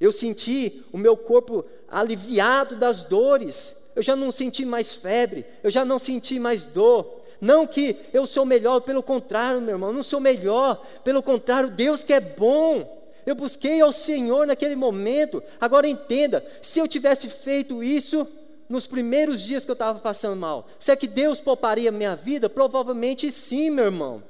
Eu 0.00 0.12
senti 0.12 0.84
o 0.92 0.96
meu 0.96 1.16
corpo 1.16 1.64
aliviado 1.88 2.76
das 2.76 3.04
dores. 3.04 3.76
Eu 3.96 4.02
já 4.02 4.14
não 4.14 4.30
senti 4.30 4.64
mais 4.64 4.94
febre, 4.94 5.44
eu 5.62 5.70
já 5.70 5.84
não 5.84 5.98
senti 5.98 6.38
mais 6.38 6.64
dor. 6.64 7.17
Não 7.40 7.66
que 7.66 7.96
eu 8.12 8.26
sou 8.26 8.44
melhor, 8.44 8.80
pelo 8.80 9.02
contrário, 9.02 9.60
meu 9.60 9.74
irmão, 9.74 9.92
não 9.92 10.02
sou 10.02 10.20
melhor. 10.20 10.84
Pelo 11.04 11.22
contrário, 11.22 11.70
Deus 11.70 12.02
que 12.02 12.12
é 12.12 12.20
bom. 12.20 12.96
Eu 13.24 13.34
busquei 13.34 13.80
ao 13.80 13.92
Senhor 13.92 14.46
naquele 14.46 14.74
momento. 14.74 15.42
Agora 15.60 15.86
entenda: 15.86 16.44
se 16.62 16.78
eu 16.78 16.88
tivesse 16.88 17.28
feito 17.28 17.82
isso 17.82 18.26
nos 18.68 18.86
primeiros 18.86 19.40
dias 19.40 19.64
que 19.64 19.70
eu 19.70 19.74
estava 19.74 19.98
passando 19.98 20.36
mal, 20.36 20.66
será 20.80 20.96
que 20.96 21.06
Deus 21.06 21.40
pouparia 21.40 21.92
minha 21.92 22.16
vida? 22.16 22.48
Provavelmente 22.48 23.30
sim, 23.30 23.70
meu 23.70 23.86
irmão. 23.86 24.22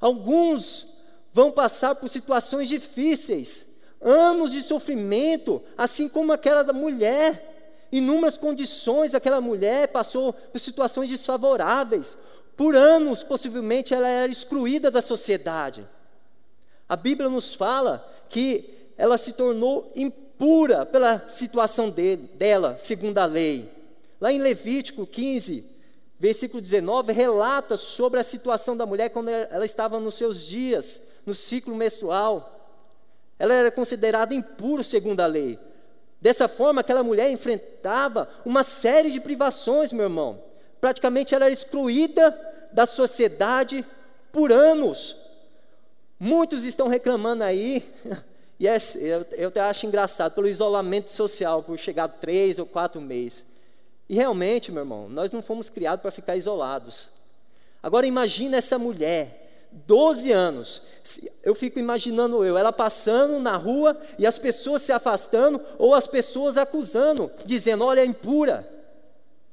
Alguns 0.00 0.86
vão 1.32 1.50
passar 1.50 1.94
por 1.94 2.08
situações 2.08 2.68
difíceis, 2.68 3.64
anos 4.00 4.50
de 4.50 4.62
sofrimento, 4.62 5.62
assim 5.78 6.08
como 6.08 6.32
aquela 6.32 6.62
da 6.62 6.72
mulher. 6.72 7.51
Inúmeras 7.92 8.38
condições 8.38 9.14
aquela 9.14 9.40
mulher 9.40 9.88
passou 9.88 10.32
por 10.32 10.58
situações 10.58 11.10
desfavoráveis. 11.10 12.16
Por 12.56 12.74
anos, 12.74 13.22
possivelmente, 13.22 13.92
ela 13.92 14.08
era 14.08 14.32
excluída 14.32 14.90
da 14.90 15.02
sociedade. 15.02 15.86
A 16.88 16.96
Bíblia 16.96 17.28
nos 17.28 17.54
fala 17.54 18.10
que 18.30 18.64
ela 18.96 19.18
se 19.18 19.34
tornou 19.34 19.92
impura 19.94 20.86
pela 20.86 21.28
situação 21.28 21.90
dele, 21.90 22.30
dela, 22.34 22.76
segundo 22.78 23.18
a 23.18 23.26
lei. 23.26 23.70
Lá 24.18 24.32
em 24.32 24.40
Levítico 24.40 25.06
15, 25.06 25.64
versículo 26.18 26.62
19, 26.62 27.12
relata 27.12 27.76
sobre 27.76 28.20
a 28.20 28.24
situação 28.24 28.74
da 28.74 28.86
mulher 28.86 29.10
quando 29.10 29.28
ela 29.28 29.66
estava 29.66 30.00
nos 30.00 30.14
seus 30.14 30.46
dias, 30.46 31.02
no 31.26 31.34
ciclo 31.34 31.74
menstrual. 31.74 32.70
Ela 33.38 33.54
era 33.54 33.70
considerada 33.70 34.34
impura 34.34 34.82
segundo 34.82 35.20
a 35.20 35.26
lei. 35.26 35.58
Dessa 36.22 36.46
forma, 36.46 36.82
aquela 36.82 37.02
mulher 37.02 37.32
enfrentava 37.32 38.28
uma 38.46 38.62
série 38.62 39.10
de 39.10 39.20
privações, 39.20 39.92
meu 39.92 40.04
irmão. 40.04 40.40
Praticamente 40.80 41.34
ela 41.34 41.46
era 41.46 41.52
excluída 41.52 42.30
da 42.72 42.86
sociedade 42.86 43.84
por 44.30 44.52
anos. 44.52 45.16
Muitos 46.20 46.62
estão 46.62 46.86
reclamando 46.86 47.42
aí, 47.42 47.84
e 48.58 48.68
é, 48.68 48.78
eu, 49.34 49.52
eu 49.52 49.62
acho 49.64 49.84
engraçado, 49.84 50.32
pelo 50.32 50.46
isolamento 50.46 51.10
social, 51.10 51.64
por 51.64 51.76
chegar 51.76 52.06
três 52.06 52.56
ou 52.56 52.66
quatro 52.66 53.00
meses. 53.00 53.44
E 54.08 54.14
realmente, 54.14 54.70
meu 54.70 54.82
irmão, 54.82 55.08
nós 55.08 55.32
não 55.32 55.42
fomos 55.42 55.68
criados 55.68 56.02
para 56.02 56.12
ficar 56.12 56.36
isolados. 56.36 57.08
Agora 57.82 58.06
imagine 58.06 58.56
essa 58.56 58.78
mulher, 58.78 59.41
12 59.86 60.30
anos. 60.30 60.82
Eu 61.42 61.54
fico 61.54 61.78
imaginando 61.78 62.44
eu, 62.44 62.56
ela 62.56 62.72
passando 62.72 63.38
na 63.40 63.56
rua 63.56 63.98
e 64.18 64.26
as 64.26 64.38
pessoas 64.38 64.82
se 64.82 64.92
afastando 64.92 65.60
ou 65.78 65.94
as 65.94 66.06
pessoas 66.06 66.56
acusando, 66.56 67.30
dizendo: 67.44 67.84
"Olha, 67.84 68.00
é 68.00 68.04
impura". 68.04 68.68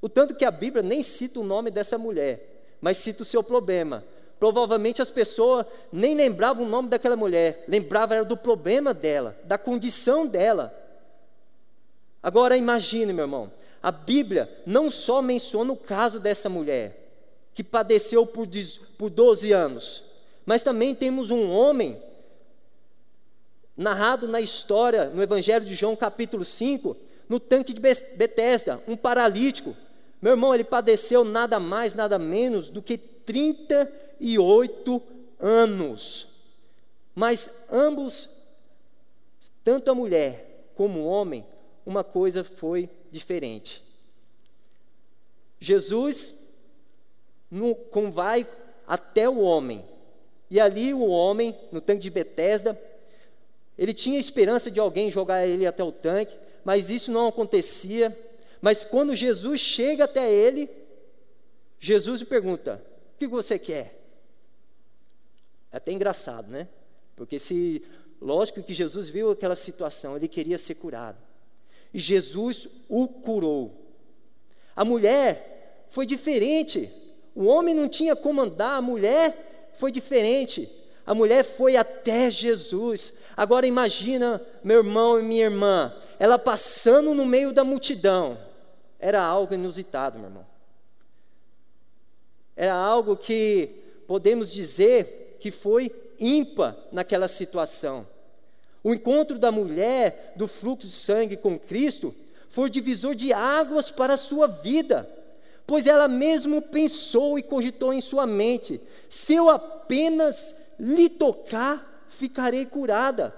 O 0.01 0.07
tanto 0.07 0.35
que 0.35 0.45
a 0.45 0.51
Bíblia 0.51 0.83
nem 0.83 1.03
cita 1.03 1.39
o 1.39 1.43
nome 1.43 1.71
dessa 1.71 1.97
mulher, 1.97 2.63
mas 2.79 2.97
cita 2.97 3.23
o 3.23 3.25
seu 3.25 3.43
problema. 3.43 4.03
Provavelmente 4.39 5.01
as 5.01 5.09
pessoas 5.09 5.65
nem 5.91 6.15
lembravam 6.15 6.65
o 6.65 6.69
nome 6.69 6.88
daquela 6.88 7.17
mulher, 7.17 7.65
lembravam 7.67 8.17
era 8.17 8.25
do 8.25 8.38
problema 8.38 8.93
dela, 8.93 9.38
da 9.43 9.57
condição 9.57 10.25
dela. 10.25 10.73
Agora 12.23 12.55
imagine, 12.55 13.11
meu 13.11 13.25
irmão, 13.25 13.51
a 13.83 13.91
Bíblia 13.91 14.49
não 14.65 14.89
só 14.89 15.21
menciona 15.21 15.73
o 15.73 15.77
caso 15.77 16.19
dessa 16.19 16.47
mulher, 16.47 17.11
que 17.53 17.63
padeceu 17.63 18.25
por, 18.25 18.47
por 18.97 19.09
12 19.09 19.51
anos, 19.51 20.03
mas 20.49 20.63
também 20.63 20.95
temos 20.95 21.29
um 21.29 21.51
homem, 21.51 22.01
narrado 23.77 24.27
na 24.27 24.41
história, 24.41 25.05
no 25.05 25.21
Evangelho 25.21 25.63
de 25.63 25.75
João, 25.75 25.95
capítulo 25.95 26.43
5, 26.43 26.97
no 27.29 27.39
tanque 27.39 27.71
de 27.71 27.79
Betesda, 27.79 28.81
um 28.87 28.97
paralítico. 28.97 29.77
Meu 30.19 30.31
irmão, 30.31 30.51
ele 30.51 30.63
padeceu 30.63 31.23
nada 31.23 31.59
mais, 31.59 31.93
nada 31.93 32.17
menos 32.17 32.71
do 32.71 32.81
que 32.81 32.97
30 32.97 33.93
e 34.19 34.39
oito 34.39 34.99
anos. 35.39 36.27
Mas 37.13 37.53
ambos, 37.71 38.27
tanto 39.63 39.91
a 39.91 39.93
mulher 39.93 40.71
como 40.73 41.01
o 41.01 41.05
homem, 41.05 41.45
uma 41.85 42.03
coisa 42.03 42.43
foi 42.43 42.89
diferente. 43.11 43.83
Jesus 45.59 46.33
no, 47.51 47.75
com, 47.75 48.09
vai 48.09 48.47
até 48.87 49.29
o 49.29 49.41
homem. 49.41 49.85
E 50.49 50.59
ali 50.59 50.93
o 50.93 51.05
homem, 51.07 51.55
no 51.71 51.79
tanque 51.79 52.01
de 52.01 52.09
Betesda, 52.09 52.79
ele 53.77 53.93
tinha 53.93 54.19
esperança 54.19 54.69
de 54.69 54.79
alguém 54.79 55.11
jogar 55.11 55.47
ele 55.47 55.65
até 55.65 55.83
o 55.83 55.91
tanque, 55.91 56.35
mas 56.65 56.89
isso 56.89 57.11
não 57.11 57.27
acontecia. 57.27 58.17
Mas 58.61 58.83
quando 58.83 59.15
Jesus 59.15 59.61
chega 59.61 60.03
até 60.03 60.31
ele, 60.31 60.69
Jesus 61.79 62.19
lhe 62.19 62.25
pergunta: 62.25 62.83
O 63.15 63.17
que 63.19 63.27
você 63.27 63.57
quer? 63.57 63.97
É 65.71 65.77
até 65.77 65.91
engraçado, 65.91 66.49
né? 66.49 66.67
Porque 67.15 67.39
se, 67.39 67.83
lógico 68.19 68.63
que 68.63 68.73
Jesus 68.73 69.07
viu 69.07 69.31
aquela 69.31 69.55
situação, 69.55 70.17
ele 70.17 70.27
queria 70.27 70.57
ser 70.57 70.75
curado. 70.75 71.17
E 71.93 71.99
Jesus 71.99 72.67
o 72.87 73.07
curou. 73.07 73.71
A 74.75 74.83
mulher 74.83 75.85
foi 75.89 76.05
diferente. 76.05 76.91
O 77.35 77.45
homem 77.45 77.73
não 77.73 77.87
tinha 77.87 78.15
como 78.15 78.41
andar, 78.41 78.75
a 78.75 78.81
mulher 78.81 79.48
foi 79.79 79.91
diferente. 79.91 80.69
A 81.05 81.15
mulher 81.15 81.43
foi 81.43 81.77
até 81.77 82.29
Jesus. 82.29 83.13
Agora 83.36 83.65
imagina, 83.65 84.41
meu 84.62 84.79
irmão 84.79 85.17
e 85.17 85.24
minha 85.24 85.45
irmã, 85.45 85.95
ela 86.19 86.38
passando 86.38 87.15
no 87.15 87.25
meio 87.25 87.53
da 87.53 87.63
multidão. 87.63 88.38
Era 89.00 89.21
algo 89.21 89.53
inusitado, 89.53 90.19
meu 90.19 90.27
irmão. 90.27 90.45
Era 92.55 92.74
algo 92.74 93.15
que 93.15 93.69
podemos 94.05 94.51
dizer 94.51 95.38
que 95.39 95.50
foi 95.50 95.89
ímpar 96.19 96.75
naquela 96.91 97.29
situação. 97.29 98.05
O 98.83 98.93
encontro 98.93 99.39
da 99.39 99.50
mulher 99.51 100.33
do 100.36 100.45
fluxo 100.45 100.88
de 100.88 100.93
sangue 100.93 101.38
com 101.38 101.57
Cristo 101.57 102.13
foi 102.50 102.69
divisor 102.69 103.15
de 103.15 103.31
águas 103.31 103.89
para 103.89 104.15
a 104.15 104.17
sua 104.17 104.48
vida, 104.48 105.09
pois 105.69 105.85
ela 105.85 106.07
mesmo 106.07 106.63
pensou 106.63 107.38
e 107.38 107.43
cogitou 107.43 107.93
em 107.93 108.01
sua 108.01 108.25
mente: 108.25 108.81
se 109.07 109.35
eu 109.35 109.51
apenas 109.51 110.55
lhe 110.79 111.07
tocar, 111.07 112.07
ficarei 112.09 112.65
curada. 112.65 113.31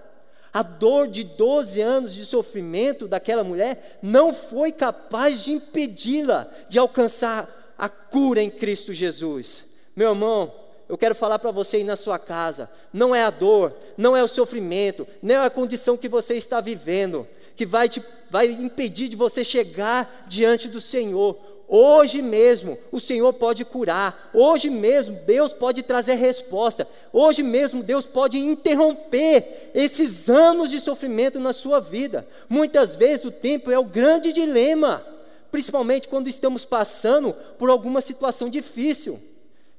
A 0.54 0.64
dor 0.64 1.10
de 1.10 1.26
12 1.26 1.82
anos 1.82 2.14
de 2.14 2.26
sofrimento 2.26 3.06
daquela 3.06 3.44
mulher 3.44 4.00
não 4.02 4.34
foi 4.34 4.72
capaz 4.72 5.44
de 5.44 5.52
impedi-la 5.52 6.50
de 6.70 6.80
alcançar 6.80 7.74
a 7.78 7.90
cura 7.90 8.42
em 8.42 8.50
Cristo 8.50 8.94
Jesus. 8.94 9.66
Meu 9.94 10.12
irmão, 10.12 10.54
eu 10.88 10.98
quero 10.98 11.16
falar 11.16 11.38
para 11.38 11.52
você 11.52 11.78
aí 11.78 11.84
na 11.84 11.98
sua 11.98 12.18
casa: 12.18 12.70
não 12.94 13.14
é 13.14 13.26
a 13.26 13.30
dor, 13.30 13.76
não 13.98 14.16
é 14.16 14.24
o 14.24 14.28
sofrimento, 14.28 15.06
não 15.22 15.36
é 15.36 15.46
a 15.46 15.50
condição 15.50 15.98
que 15.98 16.08
você 16.08 16.36
está 16.36 16.62
vivendo, 16.62 17.28
que 17.58 17.66
vai, 17.66 17.90
te, 17.90 18.02
vai 18.30 18.48
impedir 18.48 19.10
de 19.10 19.18
você 19.18 19.44
chegar 19.44 20.26
diante 20.30 20.70
do 20.70 20.80
Senhor. 20.80 21.51
Hoje 21.74 22.22
mesmo 22.22 22.78
o 22.92 23.00
Senhor 23.00 23.32
pode 23.32 23.64
curar, 23.64 24.30
hoje 24.34 24.70
mesmo 24.70 25.18
Deus 25.26 25.54
pode 25.54 25.82
trazer 25.82 26.16
resposta, 26.16 26.86
hoje 27.14 27.42
mesmo 27.42 27.82
Deus 27.82 28.06
pode 28.06 28.38
interromper 28.38 29.72
esses 29.74 30.30
anos 30.30 30.70
de 30.70 30.82
sofrimento 30.82 31.40
na 31.40 31.54
sua 31.54 31.80
vida. 31.80 32.28
Muitas 32.50 32.98
vezes 32.98 33.24
o 33.24 33.32
tempo 33.32 33.72
é 33.72 33.80
o 33.80 33.86
grande 33.86 34.34
dilema, 34.34 35.02
principalmente 35.50 36.10
quando 36.10 36.28
estamos 36.28 36.66
passando 36.66 37.34
por 37.58 37.70
alguma 37.70 38.02
situação 38.02 38.50
difícil. 38.50 39.18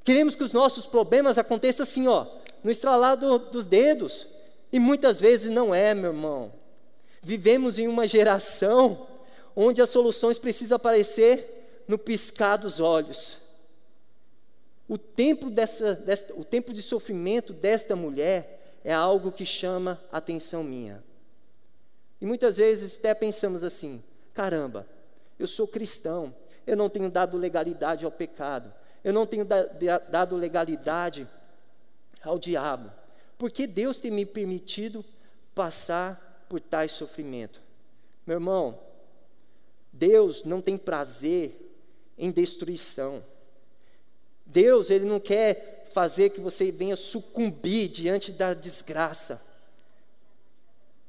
Queremos 0.02 0.34
que 0.34 0.44
os 0.44 0.52
nossos 0.52 0.86
problemas 0.86 1.36
aconteçam 1.36 1.84
assim, 1.84 2.08
ó, 2.08 2.24
no 2.64 2.70
estralar 2.70 3.18
do, 3.18 3.38
dos 3.38 3.66
dedos. 3.66 4.26
E 4.72 4.80
muitas 4.80 5.20
vezes 5.20 5.50
não 5.50 5.74
é, 5.74 5.92
meu 5.92 6.10
irmão. 6.10 6.54
Vivemos 7.20 7.78
em 7.78 7.86
uma 7.86 8.08
geração 8.08 9.06
onde 9.54 9.82
as 9.82 9.90
soluções 9.90 10.38
precisam 10.38 10.76
aparecer 10.76 11.58
no 11.86 11.98
piscar 11.98 12.56
dos 12.56 12.80
olhos. 12.80 13.38
O 14.88 14.98
tempo, 14.98 15.50
dessa, 15.50 16.02
o 16.36 16.44
tempo 16.44 16.72
de 16.72 16.82
sofrimento 16.82 17.52
desta 17.52 17.96
mulher 17.96 18.78
é 18.84 18.92
algo 18.92 19.32
que 19.32 19.44
chama 19.44 20.02
a 20.10 20.18
atenção 20.18 20.62
minha. 20.62 21.02
E 22.20 22.26
muitas 22.26 22.56
vezes 22.56 22.98
até 22.98 23.14
pensamos 23.14 23.62
assim: 23.62 24.02
caramba, 24.34 24.86
eu 25.38 25.46
sou 25.46 25.66
cristão, 25.66 26.34
eu 26.66 26.76
não 26.76 26.88
tenho 26.88 27.10
dado 27.10 27.36
legalidade 27.36 28.04
ao 28.04 28.10
pecado, 28.10 28.72
eu 29.02 29.12
não 29.12 29.26
tenho 29.26 29.44
dado 29.44 30.36
legalidade 30.36 31.28
ao 32.22 32.38
diabo. 32.38 32.92
Porque 33.38 33.66
Deus 33.66 33.98
tem 33.98 34.10
me 34.10 34.24
permitido 34.24 35.04
passar 35.54 36.46
por 36.48 36.60
tais 36.60 36.92
sofrimento. 36.92 37.60
Meu 38.26 38.36
irmão, 38.36 38.78
Deus 39.92 40.44
não 40.44 40.60
tem 40.60 40.76
prazer 40.76 41.61
em 42.18 42.30
destruição. 42.30 43.22
Deus, 44.44 44.90
ele 44.90 45.06
não 45.06 45.18
quer 45.20 45.88
fazer 45.92 46.30
que 46.30 46.40
você 46.40 46.70
venha 46.70 46.96
sucumbir 46.96 47.88
diante 47.88 48.32
da 48.32 48.54
desgraça. 48.54 49.40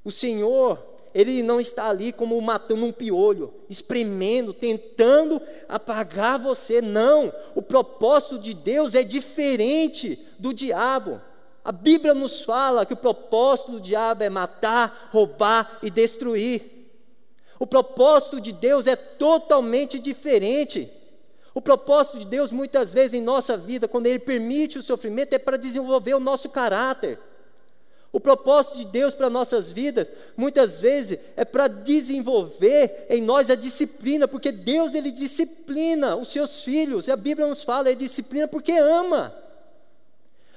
O 0.03 0.11
Senhor, 0.11 0.83
Ele 1.13 1.41
não 1.41 1.61
está 1.61 1.89
ali 1.89 2.11
como 2.11 2.39
matando 2.41 2.85
um 2.85 2.91
piolho, 2.91 3.53
espremendo, 3.69 4.53
tentando 4.53 5.41
apagar 5.69 6.39
você. 6.39 6.81
Não, 6.81 7.33
o 7.55 7.61
propósito 7.61 8.37
de 8.37 8.53
Deus 8.53 8.93
é 8.95 9.03
diferente 9.03 10.19
do 10.37 10.53
diabo. 10.53 11.21
A 11.63 11.71
Bíblia 11.71 12.13
nos 12.13 12.43
fala 12.43 12.85
que 12.85 12.93
o 12.93 12.97
propósito 12.97 13.71
do 13.71 13.79
diabo 13.79 14.23
é 14.23 14.29
matar, 14.29 15.09
roubar 15.11 15.79
e 15.81 15.89
destruir. 15.89 16.72
O 17.59 17.67
propósito 17.67 18.41
de 18.41 18.51
Deus 18.51 18.87
é 18.87 18.95
totalmente 18.95 19.99
diferente. 19.99 20.91
O 21.53 21.61
propósito 21.61 22.19
de 22.19 22.25
Deus, 22.25 22.51
muitas 22.51 22.93
vezes 22.93 23.13
em 23.13 23.21
nossa 23.21 23.55
vida, 23.55 23.87
quando 23.87 24.07
Ele 24.07 24.19
permite 24.19 24.79
o 24.79 24.83
sofrimento, 24.83 25.33
é 25.33 25.39
para 25.39 25.57
desenvolver 25.57 26.15
o 26.15 26.19
nosso 26.19 26.49
caráter. 26.49 27.19
O 28.11 28.19
propósito 28.19 28.77
de 28.77 28.85
Deus 28.85 29.13
para 29.15 29.29
nossas 29.29 29.71
vidas, 29.71 30.07
muitas 30.37 30.79
vezes, 30.79 31.17
é 31.35 31.43
para 31.43 31.67
desenvolver 31.67 33.07
em 33.09 33.21
nós 33.21 33.49
a 33.49 33.55
disciplina, 33.55 34.27
porque 34.27 34.51
Deus 34.51 34.93
ele 34.93 35.11
disciplina 35.11 36.15
os 36.15 36.31
seus 36.31 36.63
filhos, 36.63 37.07
e 37.07 37.11
a 37.11 37.15
Bíblia 37.15 37.47
nos 37.47 37.63
fala, 37.63 37.89
ele 37.89 37.97
disciplina 37.97 38.47
porque 38.47 38.71
ama. 38.73 39.33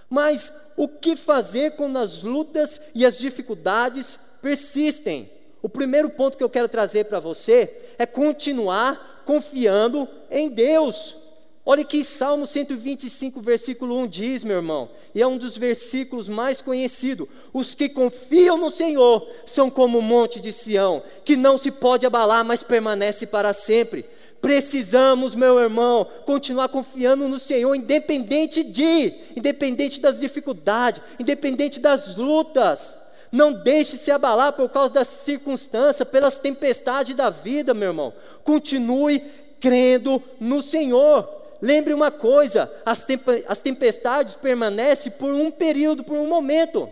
Mas 0.08 0.52
o 0.76 0.86
que 0.86 1.16
fazer 1.16 1.72
quando 1.72 1.98
as 1.98 2.22
lutas 2.22 2.80
e 2.94 3.04
as 3.04 3.18
dificuldades 3.18 4.18
persistem? 4.40 5.30
O 5.66 5.68
primeiro 5.68 6.08
ponto 6.08 6.38
que 6.38 6.44
eu 6.44 6.48
quero 6.48 6.68
trazer 6.68 7.06
para 7.06 7.18
você 7.18 7.68
é 7.98 8.06
continuar 8.06 9.24
confiando 9.24 10.08
em 10.30 10.48
Deus. 10.48 11.16
Olha 11.64 11.82
que 11.82 12.04
Salmo 12.04 12.46
125, 12.46 13.40
versículo 13.40 13.98
1 13.98 14.06
diz, 14.06 14.44
meu 14.44 14.58
irmão, 14.58 14.88
e 15.12 15.20
é 15.20 15.26
um 15.26 15.36
dos 15.36 15.56
versículos 15.56 16.28
mais 16.28 16.62
conhecidos: 16.62 17.26
Os 17.52 17.74
que 17.74 17.88
confiam 17.88 18.56
no 18.56 18.70
Senhor 18.70 19.28
são 19.44 19.68
como 19.68 19.98
o 19.98 20.02
monte 20.02 20.40
de 20.40 20.52
Sião, 20.52 21.02
que 21.24 21.34
não 21.34 21.58
se 21.58 21.72
pode 21.72 22.06
abalar, 22.06 22.44
mas 22.44 22.62
permanece 22.62 23.26
para 23.26 23.52
sempre. 23.52 24.06
Precisamos, 24.40 25.34
meu 25.34 25.58
irmão, 25.58 26.06
continuar 26.24 26.68
confiando 26.68 27.26
no 27.26 27.40
Senhor, 27.40 27.74
independente 27.74 28.62
de, 28.62 29.12
independente 29.34 30.00
das 30.00 30.20
dificuldades, 30.20 31.02
independente 31.18 31.80
das 31.80 32.14
lutas. 32.14 32.96
Não 33.30 33.52
deixe 33.52 33.96
se 33.96 34.10
abalar 34.10 34.52
por 34.52 34.68
causa 34.68 34.94
das 34.94 35.08
circunstâncias, 35.08 36.08
pelas 36.08 36.38
tempestades 36.38 37.14
da 37.14 37.30
vida, 37.30 37.74
meu 37.74 37.88
irmão. 37.88 38.12
Continue 38.44 39.20
crendo 39.60 40.22
no 40.40 40.62
Senhor. 40.62 41.28
Lembre 41.60 41.92
uma 41.92 42.10
coisa: 42.10 42.70
as, 42.84 43.06
as 43.46 43.62
tempestades 43.62 44.34
permanecem 44.34 45.12
por 45.12 45.32
um 45.32 45.50
período, 45.50 46.04
por 46.04 46.16
um 46.16 46.28
momento. 46.28 46.88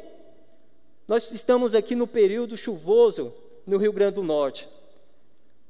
Nós 1.06 1.30
estamos 1.30 1.74
aqui 1.74 1.94
no 1.94 2.06
período 2.06 2.56
chuvoso 2.56 3.32
no 3.66 3.76
Rio 3.76 3.92
Grande 3.92 4.14
do 4.14 4.22
Norte. 4.22 4.68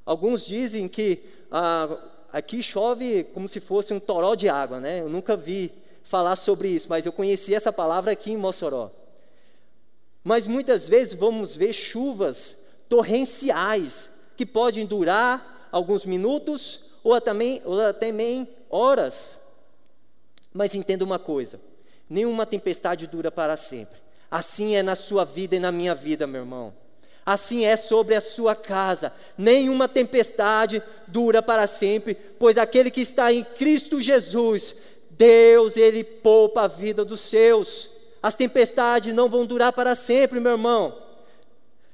Alguns 0.06 0.46
dizem 0.46 0.86
que 0.86 1.22
ah, 1.50 1.98
aqui 2.32 2.62
chove 2.62 3.24
como 3.34 3.48
se 3.48 3.60
fosse 3.60 3.92
um 3.92 4.00
toró 4.00 4.34
de 4.34 4.48
água, 4.48 4.80
né? 4.80 5.00
Eu 5.00 5.08
nunca 5.08 5.36
vi 5.36 5.72
falar 6.02 6.36
sobre 6.36 6.68
isso, 6.68 6.86
mas 6.88 7.06
eu 7.06 7.12
conheci 7.12 7.54
essa 7.54 7.72
palavra 7.72 8.12
aqui 8.12 8.32
em 8.32 8.36
Mossoró. 8.36 8.90
Mas 10.24 10.46
muitas 10.46 10.88
vezes 10.88 11.12
vamos 11.12 11.54
ver 11.54 11.74
chuvas 11.74 12.56
torrenciais 12.88 14.08
que 14.34 14.46
podem 14.46 14.86
durar 14.86 15.68
alguns 15.70 16.06
minutos 16.06 16.80
ou 17.04 17.12
até, 17.12 17.30
ou 17.64 17.76
horas. 18.70 19.38
Mas 20.52 20.74
entenda 20.74 21.04
uma 21.04 21.18
coisa: 21.18 21.60
nenhuma 22.08 22.46
tempestade 22.46 23.06
dura 23.06 23.30
para 23.30 23.56
sempre. 23.58 24.02
Assim 24.30 24.74
é 24.74 24.82
na 24.82 24.96
sua 24.96 25.24
vida 25.24 25.54
e 25.54 25.60
na 25.60 25.70
minha 25.70 25.94
vida, 25.94 26.26
meu 26.26 26.40
irmão. 26.40 26.74
Assim 27.24 27.64
é 27.64 27.76
sobre 27.76 28.14
a 28.14 28.20
sua 28.20 28.54
casa. 28.54 29.12
Nenhuma 29.36 29.88
tempestade 29.88 30.82
dura 31.06 31.42
para 31.42 31.66
sempre, 31.66 32.14
pois 32.14 32.58
aquele 32.58 32.90
que 32.90 33.00
está 33.00 33.32
em 33.32 33.44
Cristo 33.44 34.00
Jesus, 34.00 34.74
Deus, 35.10 35.76
ele 35.76 36.02
poupa 36.02 36.62
a 36.62 36.68
vida 36.68 37.04
dos 37.04 37.20
seus. 37.20 37.93
As 38.24 38.34
tempestades 38.34 39.14
não 39.14 39.28
vão 39.28 39.44
durar 39.44 39.70
para 39.70 39.94
sempre, 39.94 40.40
meu 40.40 40.52
irmão. 40.52 40.96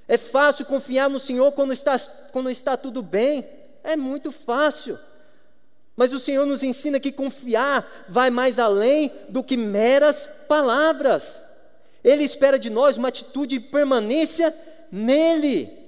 É 0.06 0.16
fácil 0.16 0.64
confiar 0.64 1.10
no 1.10 1.18
Senhor 1.18 1.50
quando 1.50 1.72
está, 1.72 1.98
quando 2.30 2.48
está 2.48 2.76
tudo 2.76 3.02
bem. 3.02 3.44
É 3.82 3.96
muito 3.96 4.30
fácil. 4.30 4.96
Mas 5.96 6.12
o 6.12 6.20
Senhor 6.20 6.46
nos 6.46 6.62
ensina 6.62 7.00
que 7.00 7.10
confiar 7.10 7.84
vai 8.08 8.30
mais 8.30 8.60
além 8.60 9.10
do 9.28 9.42
que 9.42 9.56
meras 9.56 10.28
palavras. 10.46 11.42
Ele 12.04 12.22
espera 12.22 12.60
de 12.60 12.70
nós 12.70 12.96
uma 12.96 13.08
atitude 13.08 13.58
de 13.58 13.66
permanência 13.66 14.56
nele. 14.88 15.79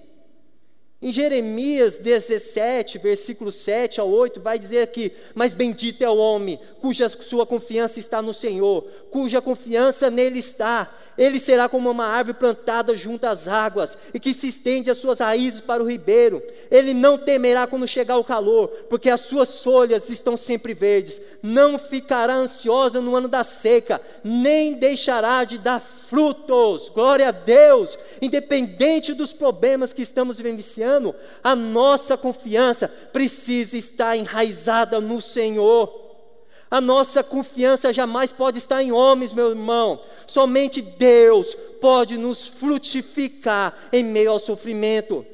Em 1.02 1.10
Jeremias 1.10 1.98
17, 1.98 2.96
versículo 2.98 3.50
7 3.50 4.00
a 4.00 4.04
8, 4.04 4.40
vai 4.40 4.56
dizer 4.56 4.82
aqui: 4.82 5.10
Mas 5.34 5.52
bendito 5.52 6.04
é 6.04 6.08
o 6.08 6.16
homem 6.16 6.60
cuja 6.80 7.08
sua 7.08 7.44
confiança 7.44 7.98
está 7.98 8.22
no 8.22 8.32
Senhor, 8.32 8.84
cuja 9.10 9.42
confiança 9.42 10.08
nele 10.08 10.38
está. 10.38 10.94
Ele 11.18 11.40
será 11.40 11.68
como 11.68 11.90
uma 11.90 12.06
árvore 12.06 12.38
plantada 12.38 12.96
junto 12.96 13.24
às 13.24 13.48
águas 13.48 13.98
e 14.14 14.20
que 14.20 14.32
se 14.32 14.46
estende 14.46 14.92
as 14.92 14.98
suas 14.98 15.18
raízes 15.18 15.60
para 15.60 15.82
o 15.82 15.88
ribeiro. 15.88 16.40
Ele 16.70 16.94
não 16.94 17.18
temerá 17.18 17.66
quando 17.66 17.88
chegar 17.88 18.16
o 18.16 18.24
calor, 18.24 18.68
porque 18.88 19.10
as 19.10 19.22
suas 19.22 19.60
folhas 19.60 20.08
estão 20.08 20.36
sempre 20.36 20.72
verdes. 20.72 21.20
Não 21.42 21.80
ficará 21.80 22.34
ansiosa 22.34 23.00
no 23.00 23.16
ano 23.16 23.26
da 23.26 23.42
seca, 23.42 24.00
nem 24.22 24.74
deixará 24.74 25.42
de 25.42 25.58
dar 25.58 25.80
frutos. 25.80 26.90
Glória 26.90 27.28
a 27.28 27.32
Deus! 27.32 27.98
Independente 28.20 29.14
dos 29.14 29.32
problemas 29.32 29.92
que 29.92 30.02
estamos 30.02 30.36
vivenciando 30.36 30.91
ano, 30.92 31.14
a 31.42 31.56
nossa 31.56 32.16
confiança 32.16 32.88
precisa 33.12 33.76
estar 33.76 34.16
enraizada 34.16 35.00
no 35.00 35.20
Senhor. 35.20 36.00
A 36.70 36.80
nossa 36.80 37.22
confiança 37.22 37.92
jamais 37.92 38.32
pode 38.32 38.58
estar 38.58 38.82
em 38.82 38.92
homens, 38.92 39.32
meu 39.32 39.50
irmão. 39.50 40.00
Somente 40.26 40.80
Deus 40.80 41.54
pode 41.80 42.16
nos 42.16 42.48
frutificar 42.48 43.76
em 43.92 44.02
meio 44.02 44.30
ao 44.30 44.38
sofrimento. 44.38 45.26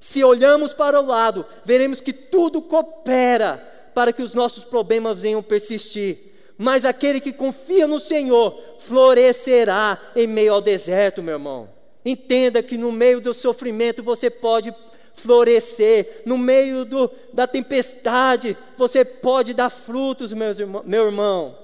Se 0.00 0.24
olhamos 0.24 0.72
para 0.72 1.00
o 1.00 1.04
lado, 1.06 1.44
veremos 1.64 2.00
que 2.00 2.12
tudo 2.12 2.62
coopera 2.62 3.58
para 3.94 4.12
que 4.12 4.22
os 4.22 4.32
nossos 4.32 4.64
problemas 4.64 5.18
venham 5.18 5.42
persistir. 5.42 6.18
Mas 6.56 6.84
aquele 6.84 7.20
que 7.20 7.32
confia 7.32 7.86
no 7.86 8.00
Senhor 8.00 8.58
florescerá 8.78 10.00
em 10.14 10.26
meio 10.26 10.54
ao 10.54 10.62
deserto, 10.62 11.22
meu 11.22 11.34
irmão. 11.34 11.68
Entenda 12.04 12.62
que 12.62 12.78
no 12.78 12.92
meio 12.92 13.20
do 13.20 13.34
sofrimento 13.34 14.02
você 14.02 14.30
pode 14.30 14.72
florescer, 15.16 16.22
no 16.24 16.38
meio 16.38 16.84
do, 16.84 17.10
da 17.32 17.46
tempestade, 17.46 18.56
você 18.76 19.04
pode 19.04 19.54
dar 19.54 19.70
frutos, 19.70 20.32
meus 20.32 20.60
irmão, 20.60 20.82
meu 20.84 21.06
irmão. 21.06 21.58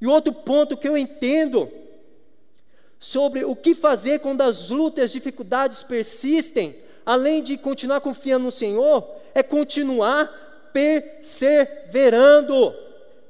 E 0.00 0.06
outro 0.06 0.32
ponto 0.32 0.76
que 0.76 0.88
eu 0.88 0.96
entendo 0.96 1.70
sobre 2.98 3.44
o 3.44 3.54
que 3.54 3.74
fazer 3.74 4.20
quando 4.20 4.40
as 4.40 4.70
lutas, 4.70 5.06
as 5.06 5.12
dificuldades 5.12 5.82
persistem, 5.82 6.74
além 7.04 7.42
de 7.42 7.58
continuar 7.58 8.00
confiando 8.00 8.46
no 8.46 8.52
Senhor, 8.52 9.06
é 9.34 9.42
continuar 9.42 10.70
perseverando. 10.72 12.74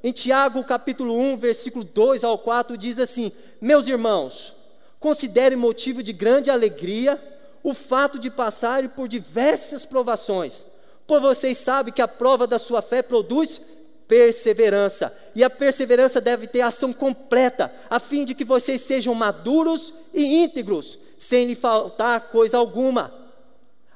Em 0.03 0.11
Tiago 0.11 0.63
capítulo 0.63 1.15
1, 1.15 1.37
versículo 1.37 1.83
2 1.83 2.23
ao 2.23 2.37
4, 2.37 2.75
diz 2.75 2.97
assim: 2.97 3.31
Meus 3.59 3.87
irmãos, 3.87 4.51
considere 4.99 5.55
motivo 5.55 6.01
de 6.01 6.11
grande 6.11 6.49
alegria 6.49 7.21
o 7.63 7.73
fato 7.73 8.17
de 8.19 8.29
passarem 8.29 8.89
por 8.89 9.07
diversas 9.07 9.85
provações, 9.85 10.65
pois 11.05 11.21
vocês 11.21 11.57
sabem 11.57 11.93
que 11.93 12.01
a 12.01 12.07
prova 12.07 12.47
da 12.47 12.57
sua 12.57 12.81
fé 12.81 13.01
produz 13.01 13.61
perseverança, 14.07 15.13
e 15.33 15.41
a 15.41 15.49
perseverança 15.49 16.19
deve 16.19 16.45
ter 16.45 16.61
ação 16.61 16.91
completa, 16.91 17.73
a 17.89 17.97
fim 17.97 18.25
de 18.25 18.35
que 18.35 18.43
vocês 18.43 18.81
sejam 18.81 19.13
maduros 19.13 19.93
e 20.13 20.43
íntegros, 20.43 20.99
sem 21.17 21.45
lhe 21.45 21.55
faltar 21.55 22.19
coisa 22.29 22.57
alguma. 22.57 23.13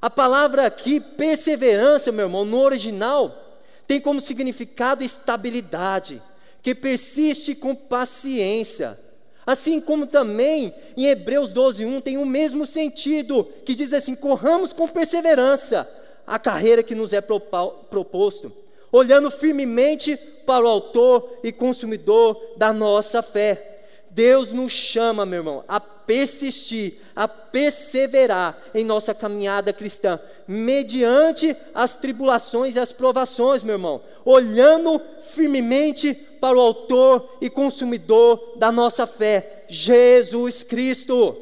A 0.02 0.10
palavra 0.10 0.66
aqui, 0.66 1.00
perseverança, 1.00 2.12
meu 2.12 2.28
irmão, 2.28 2.46
no 2.46 2.62
original, 2.62 3.60
tem 3.88 4.00
como 4.00 4.22
significado 4.22 5.04
estabilidade, 5.04 6.22
que 6.62 6.74
persiste 6.74 7.54
com 7.54 7.76
paciência. 7.76 8.98
Assim 9.46 9.80
como 9.80 10.08
também 10.08 10.74
em 10.98 11.06
Hebreus 11.06 11.54
12:1 11.54 12.02
tem 12.02 12.18
o 12.18 12.26
mesmo 12.26 12.66
sentido, 12.66 13.48
que 13.64 13.76
diz 13.76 13.94
assim: 13.94 14.16
corramos 14.16 14.74
com 14.74 14.88
perseverança 14.88 15.88
a 16.26 16.40
carreira 16.40 16.82
que 16.82 16.96
nos 16.96 17.14
é 17.14 17.22
proposto, 17.22 18.52
olhando 18.92 19.30
firmemente 19.30 20.18
para 20.46 20.66
o 20.66 20.68
autor 20.68 21.40
e 21.44 21.52
consumidor 21.52 22.54
da 22.58 22.74
nossa 22.74 23.22
fé. 23.22 23.75
Deus 24.16 24.54
nos 24.54 24.72
chama, 24.72 25.26
meu 25.26 25.40
irmão, 25.40 25.66
a 25.68 25.78
persistir, 25.78 26.94
a 27.14 27.28
perseverar 27.28 28.58
em 28.74 28.86
nossa 28.86 29.14
caminhada 29.14 29.74
cristã, 29.74 30.18
mediante 30.48 31.54
as 31.74 31.98
tribulações 31.98 32.78
e 32.78 32.80
as 32.80 32.94
provações, 32.94 33.62
meu 33.62 33.76
irmão, 33.76 34.02
olhando 34.24 35.02
firmemente 35.34 36.14
para 36.40 36.58
o 36.58 36.62
Autor 36.62 37.38
e 37.42 37.50
Consumidor 37.50 38.54
da 38.56 38.72
nossa 38.72 39.06
fé, 39.06 39.66
Jesus 39.68 40.64
Cristo. 40.64 41.36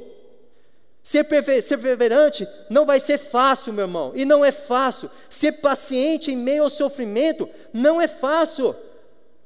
Ser 1.03 1.25
perseverante 1.25 2.47
não 2.71 2.88
vai 2.88 2.99
ser 2.99 3.19
fácil, 3.19 3.71
meu 3.71 3.83
irmão, 3.83 4.13
e 4.15 4.25
não 4.25 4.43
é 4.43 4.51
fácil. 4.51 5.12
Ser 5.29 5.51
paciente 5.51 6.31
em 6.31 6.38
meio 6.38 6.63
ao 6.63 6.71
sofrimento 6.71 7.47
não 7.71 8.01
é 8.01 8.07
fácil. 8.07 8.75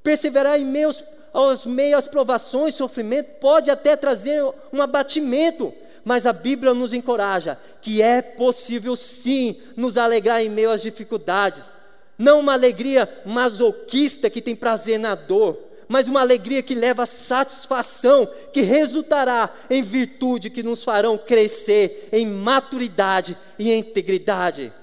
Perseverar 0.01 0.57
em 0.57 0.65
meio 0.65 0.93
aos, 1.38 1.60
aos 1.60 1.65
meio 1.67 1.95
às 1.95 2.08
provações, 2.08 2.73
sofrimento, 2.73 3.39
pode 3.39 3.69
até 3.69 3.95
trazer 3.95 4.43
um 4.73 4.82
abatimento, 4.82 5.71
mas 6.04 6.26
a 6.26 6.34
Bíblia 6.34 6.73
nos 6.73 6.93
encoraja 6.93 7.60
que 7.80 8.02
é 8.02 8.21
possível 8.21 8.95
sim 8.95 9.56
nos 9.76 9.97
alegrar 9.97 10.41
em 10.41 10.50
meio 10.50 10.71
às 10.71 10.82
dificuldades. 10.82 11.71
Não 12.17 12.39
uma 12.39 12.54
alegria 12.54 13.08
masoquista 13.23 14.30
que 14.30 14.41
tem 14.41 14.56
prazer 14.56 14.97
na 14.97 15.13
dor, 15.13 15.60
mas 15.88 16.08
uma 16.08 16.21
alegria 16.21 16.63
que 16.63 16.73
leva 16.73 17.06
satisfação, 17.06 18.28
que 18.52 18.62
resultará 18.62 19.54
em 19.69 19.84
virtude 19.84 20.50
que 20.50 20.63
nos 20.63 20.84
farão 20.84 21.17
crescer 21.17 22.10
em 22.12 22.26
maturidade 22.26 23.38
e 23.60 23.71
integridade. 23.71 24.73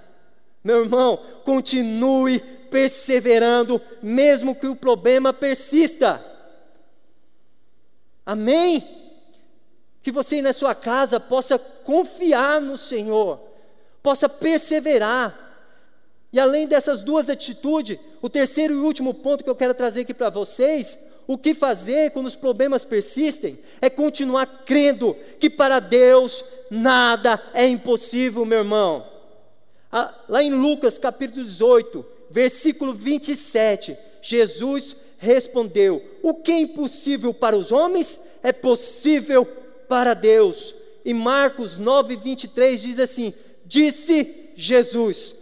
Meu 0.63 0.85
irmão, 0.85 1.19
continue 1.45 2.39
perseverando, 2.71 3.81
mesmo 4.03 4.55
que 4.55 4.67
o 4.67 4.77
problema 4.77 5.33
persista. 5.33 6.34
Amém? 8.25 8.87
Que 10.03 10.11
você 10.11 10.41
na 10.41 10.53
sua 10.53 10.75
casa 10.75 11.19
possa 11.19 11.59
confiar 11.59 12.61
no 12.61 12.79
Senhor, 12.79 13.41
possa 14.03 14.29
perseverar. 14.29 15.41
E 16.33 16.41
além 16.41 16.67
dessas 16.67 17.03
duas 17.03 17.29
atitudes, 17.29 17.99
o 18.21 18.29
terceiro 18.29 18.75
e 18.75 18.79
último 18.79 19.15
ponto 19.15 19.45
que 19.45 19.51
eu 19.51 19.55
quero 19.55 19.75
trazer 19.75 20.01
aqui 20.01 20.13
para 20.13 20.31
vocês, 20.31 20.99
o 21.27 21.39
que 21.39 21.55
fazer 21.55 22.11
quando 22.11 22.27
os 22.27 22.37
problemas 22.37 22.85
persistem, 22.85 23.59
é 23.81 23.89
continuar 23.89 24.47
crendo 24.65 25.17
que 25.39 25.49
para 25.49 25.79
Deus 25.79 26.45
nada 26.71 27.41
é 27.55 27.67
impossível, 27.67 28.45
meu 28.45 28.59
irmão. 28.59 29.07
Ah, 29.91 30.13
lá 30.29 30.43
em 30.43 30.53
Lucas 30.53 30.99
capítulo 30.99 31.45
18, 31.45 32.05
versículo 32.31 32.93
27, 32.93 33.97
Jesus 34.21 34.97
respondeu: 35.25 36.03
O 36.23 36.35
que 36.35 36.53
é 36.53 36.61
impossível 36.61 37.33
para 37.33 37.57
os 37.57 37.73
homens 37.73 38.21
é 38.43 38.53
possível 38.53 39.45
para 39.89 40.15
Deus. 40.15 40.75
E 41.05 41.13
Marcos 41.13 41.79
9, 41.79 42.17
23 42.17 42.81
diz 42.81 42.99
assim: 42.99 43.33
Disse 43.65 44.53
Jesus: 44.55 45.35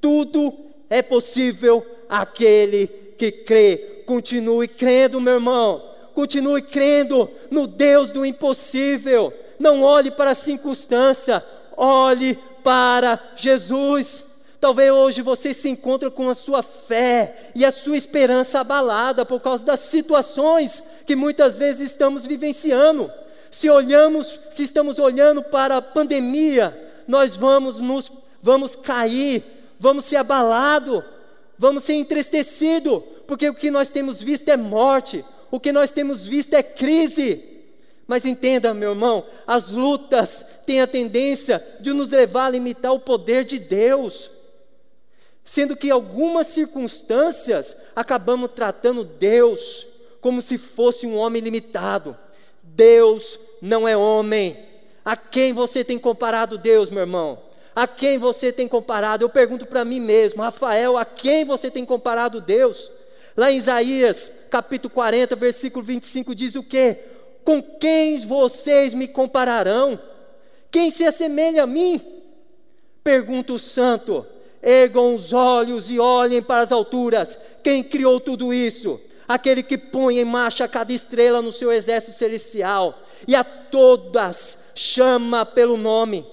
Tudo 0.00 0.52
é 0.90 1.00
possível 1.00 1.84
aquele 2.08 2.86
que 3.16 3.30
crê. 3.30 4.02
Continue 4.06 4.68
crendo, 4.68 5.20
meu 5.20 5.34
irmão. 5.34 5.84
Continue 6.14 6.62
crendo 6.62 7.30
no 7.50 7.66
Deus 7.66 8.10
do 8.10 8.26
impossível. 8.26 9.32
Não 9.58 9.82
olhe 9.82 10.10
para 10.10 10.32
a 10.32 10.34
circunstância, 10.34 11.44
olhe 11.76 12.38
para 12.64 13.20
Jesus. 13.36 14.24
Talvez 14.60 14.90
hoje 14.90 15.22
você 15.22 15.54
se 15.54 15.68
encontre 15.68 16.10
com 16.10 16.28
a 16.28 16.34
sua 16.34 16.62
fé 16.62 17.50
e 17.54 17.64
a 17.64 17.70
sua 17.70 17.96
esperança 17.96 18.60
abalada 18.60 19.24
por 19.24 19.40
causa 19.40 19.64
das 19.64 19.80
situações 19.80 20.82
que 21.06 21.14
muitas 21.14 21.56
vezes 21.56 21.90
estamos 21.90 22.26
vivenciando. 22.26 23.10
Se 23.52 23.70
olhamos, 23.70 24.38
se 24.50 24.64
estamos 24.64 24.98
olhando 24.98 25.42
para 25.42 25.76
a 25.76 25.82
pandemia, 25.82 26.76
nós 27.06 27.36
vamos 27.36 27.78
nos 27.78 28.12
vamos 28.42 28.76
cair, 28.76 29.42
vamos 29.78 30.04
ser 30.04 30.16
abalados, 30.16 31.02
vamos 31.56 31.84
ser 31.84 31.94
entristecidos, 31.94 33.02
porque 33.26 33.48
o 33.48 33.54
que 33.54 33.70
nós 33.70 33.90
temos 33.90 34.22
visto 34.22 34.48
é 34.48 34.56
morte, 34.56 35.24
o 35.50 35.58
que 35.58 35.72
nós 35.72 35.90
temos 35.90 36.26
visto 36.26 36.54
é 36.54 36.62
crise. 36.62 37.44
Mas 38.06 38.24
entenda, 38.24 38.72
meu 38.72 38.90
irmão, 38.90 39.24
as 39.46 39.70
lutas 39.70 40.44
têm 40.64 40.80
a 40.80 40.86
tendência 40.86 41.64
de 41.78 41.92
nos 41.92 42.10
levar 42.10 42.46
a 42.46 42.50
limitar 42.50 42.92
o 42.92 43.00
poder 43.00 43.44
de 43.44 43.58
Deus. 43.58 44.30
Sendo 45.48 45.74
que 45.74 45.86
em 45.86 45.90
algumas 45.90 46.48
circunstâncias 46.48 47.74
acabamos 47.96 48.50
tratando 48.54 49.02
Deus 49.02 49.86
como 50.20 50.42
se 50.42 50.58
fosse 50.58 51.06
um 51.06 51.16
homem 51.16 51.40
limitado. 51.40 52.14
Deus 52.62 53.40
não 53.62 53.88
é 53.88 53.96
homem. 53.96 54.58
A 55.02 55.16
quem 55.16 55.54
você 55.54 55.82
tem 55.82 55.98
comparado 55.98 56.58
Deus, 56.58 56.90
meu 56.90 57.00
irmão? 57.00 57.38
A 57.74 57.86
quem 57.86 58.18
você 58.18 58.52
tem 58.52 58.68
comparado? 58.68 59.24
Eu 59.24 59.30
pergunto 59.30 59.64
para 59.64 59.86
mim 59.86 60.00
mesmo, 60.00 60.42
Rafael, 60.42 60.98
a 60.98 61.06
quem 61.06 61.46
você 61.46 61.70
tem 61.70 61.82
comparado 61.86 62.42
Deus? 62.42 62.90
Lá 63.34 63.50
em 63.50 63.56
Isaías, 63.56 64.30
capítulo 64.50 64.92
40, 64.92 65.34
versículo 65.34 65.82
25, 65.82 66.34
diz 66.34 66.56
o 66.56 66.62
quê? 66.62 67.04
Com 67.42 67.62
quem 67.62 68.18
vocês 68.26 68.92
me 68.92 69.08
compararão? 69.08 69.98
Quem 70.70 70.90
se 70.90 71.06
assemelha 71.06 71.62
a 71.62 71.66
mim? 71.66 72.02
Pergunta 73.02 73.54
o 73.54 73.58
santo. 73.58 74.26
Ergam 74.68 75.14
os 75.14 75.32
olhos 75.32 75.88
e 75.88 75.98
olhem 75.98 76.42
para 76.42 76.60
as 76.60 76.70
alturas. 76.70 77.38
Quem 77.62 77.82
criou 77.82 78.20
tudo 78.20 78.52
isso? 78.52 79.00
Aquele 79.26 79.62
que 79.62 79.78
põe 79.78 80.18
em 80.18 80.26
marcha 80.26 80.68
cada 80.68 80.92
estrela 80.92 81.40
no 81.40 81.54
seu 81.54 81.72
exército 81.72 82.18
celestial 82.18 83.02
e 83.26 83.34
a 83.34 83.42
todas 83.42 84.58
chama 84.74 85.46
pelo 85.46 85.78
nome. 85.78 86.26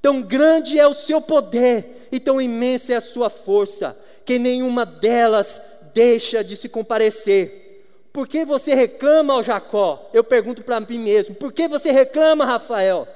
Tão 0.00 0.22
grande 0.22 0.78
é 0.80 0.86
o 0.86 0.94
seu 0.94 1.20
poder 1.20 2.08
e 2.10 2.18
tão 2.18 2.40
imensa 2.40 2.94
é 2.94 2.96
a 2.96 3.00
sua 3.02 3.28
força, 3.28 3.94
que 4.24 4.38
nenhuma 4.38 4.86
delas 4.86 5.60
deixa 5.92 6.42
de 6.42 6.56
se 6.56 6.70
comparecer. 6.70 8.08
Por 8.10 8.26
que 8.26 8.42
você 8.42 8.74
reclama, 8.74 9.34
ó 9.34 9.42
Jacó? 9.42 10.08
Eu 10.14 10.24
pergunto 10.24 10.62
para 10.62 10.80
mim 10.80 10.98
mesmo: 10.98 11.34
por 11.34 11.52
que 11.52 11.68
você 11.68 11.92
reclama, 11.92 12.46
Rafael? 12.46 13.06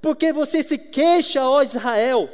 Por 0.00 0.16
que 0.16 0.32
você 0.32 0.62
se 0.62 0.78
queixa, 0.78 1.46
ó 1.46 1.60
Israel? 1.60 2.30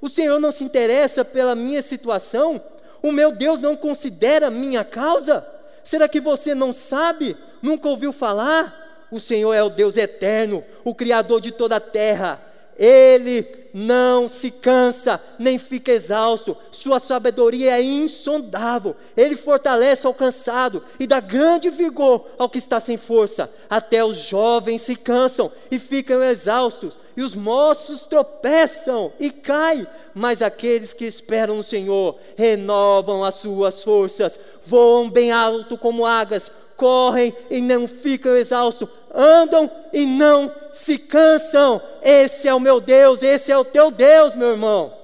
O 0.00 0.08
Senhor 0.08 0.38
não 0.38 0.52
se 0.52 0.64
interessa 0.64 1.24
pela 1.24 1.54
minha 1.54 1.82
situação? 1.82 2.60
O 3.02 3.12
meu 3.12 3.32
Deus 3.32 3.60
não 3.60 3.76
considera 3.76 4.50
minha 4.50 4.84
causa? 4.84 5.46
Será 5.82 6.08
que 6.08 6.20
você 6.20 6.54
não 6.54 6.72
sabe? 6.72 7.36
Nunca 7.62 7.88
ouviu 7.88 8.12
falar? 8.12 9.06
O 9.10 9.18
Senhor 9.18 9.54
é 9.54 9.62
o 9.62 9.70
Deus 9.70 9.96
eterno, 9.96 10.62
o 10.84 10.94
Criador 10.94 11.40
de 11.40 11.50
toda 11.50 11.76
a 11.76 11.80
terra. 11.80 12.40
Ele 12.78 13.44
não 13.74 14.28
se 14.28 14.50
cansa, 14.50 15.20
nem 15.38 15.58
fica 15.58 15.90
exausto, 15.92 16.56
sua 16.70 17.00
sabedoria 17.00 17.76
é 17.78 17.82
insondável. 17.82 18.94
Ele 19.16 19.36
fortalece 19.36 20.06
ao 20.06 20.14
cansado 20.14 20.82
e 20.98 21.06
dá 21.06 21.20
grande 21.20 21.70
vigor 21.70 22.24
ao 22.38 22.48
que 22.48 22.58
está 22.58 22.80
sem 22.80 22.96
força. 22.96 23.50
Até 23.68 24.04
os 24.04 24.16
jovens 24.16 24.82
se 24.82 24.94
cansam 24.94 25.50
e 25.70 25.78
ficam 25.78 26.22
exaustos, 26.22 26.96
e 27.16 27.22
os 27.22 27.34
moços 27.34 28.06
tropeçam 28.06 29.12
e 29.18 29.30
caem. 29.30 29.86
Mas 30.14 30.40
aqueles 30.40 30.92
que 30.92 31.04
esperam 31.04 31.56
no 31.56 31.64
Senhor 31.64 32.16
renovam 32.36 33.24
as 33.24 33.34
suas 33.36 33.82
forças, 33.82 34.38
voam 34.64 35.10
bem 35.10 35.32
alto 35.32 35.76
como 35.76 36.06
águias, 36.06 36.50
correm 36.76 37.34
e 37.50 37.60
não 37.60 37.88
ficam 37.88 38.36
exaustos, 38.36 38.88
andam 39.18 39.68
e 39.92 40.06
não 40.06 40.50
se 40.72 40.96
cansam. 40.96 41.82
Esse 42.00 42.46
é 42.46 42.54
o 42.54 42.60
meu 42.60 42.80
Deus, 42.80 43.20
esse 43.20 43.50
é 43.50 43.58
o 43.58 43.64
teu 43.64 43.90
Deus, 43.90 44.36
meu 44.36 44.50
irmão. 44.50 44.96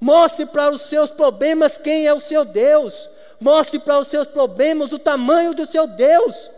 Mostre 0.00 0.46
para 0.46 0.72
os 0.72 0.82
seus 0.82 1.10
problemas 1.10 1.76
quem 1.76 2.06
é 2.06 2.14
o 2.14 2.20
seu 2.20 2.44
Deus. 2.44 3.08
Mostre 3.40 3.80
para 3.80 3.98
os 3.98 4.08
seus 4.08 4.28
problemas 4.28 4.92
o 4.92 4.98
tamanho 4.98 5.52
do 5.52 5.66
seu 5.66 5.86
Deus. 5.86 6.50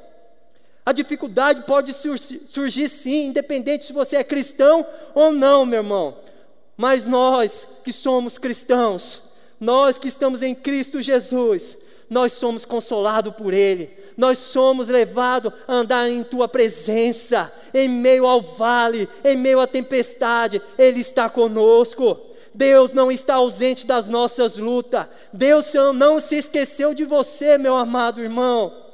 A 0.85 0.93
dificuldade 0.93 1.63
pode 1.63 1.93
surgir, 1.93 2.89
sim, 2.89 3.27
independente 3.27 3.85
se 3.85 3.93
você 3.93 4.17
é 4.17 4.25
cristão 4.25 4.87
ou 5.15 5.33
não, 5.33 5.65
meu 5.65 5.81
irmão. 5.81 6.17
Mas 6.77 7.07
nós 7.07 7.67
que 7.85 7.93
somos 7.93 8.39
cristãos, 8.39 9.23
nós 9.59 9.99
que 9.99 10.09
estamos 10.09 10.43
em 10.43 10.55
Cristo 10.55 11.03
Jesus, 11.03 11.77
nós 12.09 12.33
somos 12.33 12.65
consolados 12.65 13.35
por 13.35 13.53
Ele, 13.53 13.91
nós 14.19 14.39
somos 14.39 14.89
levados 14.89 15.53
a 15.69 15.75
andar 15.75 16.11
em 16.11 16.25
Tua 16.25 16.49
presença, 16.49 17.53
em 17.73 17.89
meio 17.89 18.27
ao 18.27 18.43
vale, 18.43 19.09
em 19.25 19.37
meio 19.37 19.61
à 19.61 19.67
tempestade, 19.67 20.61
Ele 20.77 20.99
está 20.99 21.31
conosco. 21.31 22.19
Deus 22.53 22.93
não 22.93 23.13
está 23.13 23.37
ausente 23.37 23.87
das 23.87 24.09
nossas 24.09 24.57
lutas, 24.57 25.07
Deus 25.33 25.73
não 25.95 26.19
se 26.19 26.35
esqueceu 26.35 26.93
de 26.93 27.05
você, 27.05 27.57
meu 27.57 27.77
amado 27.77 28.21
irmão. 28.21 28.87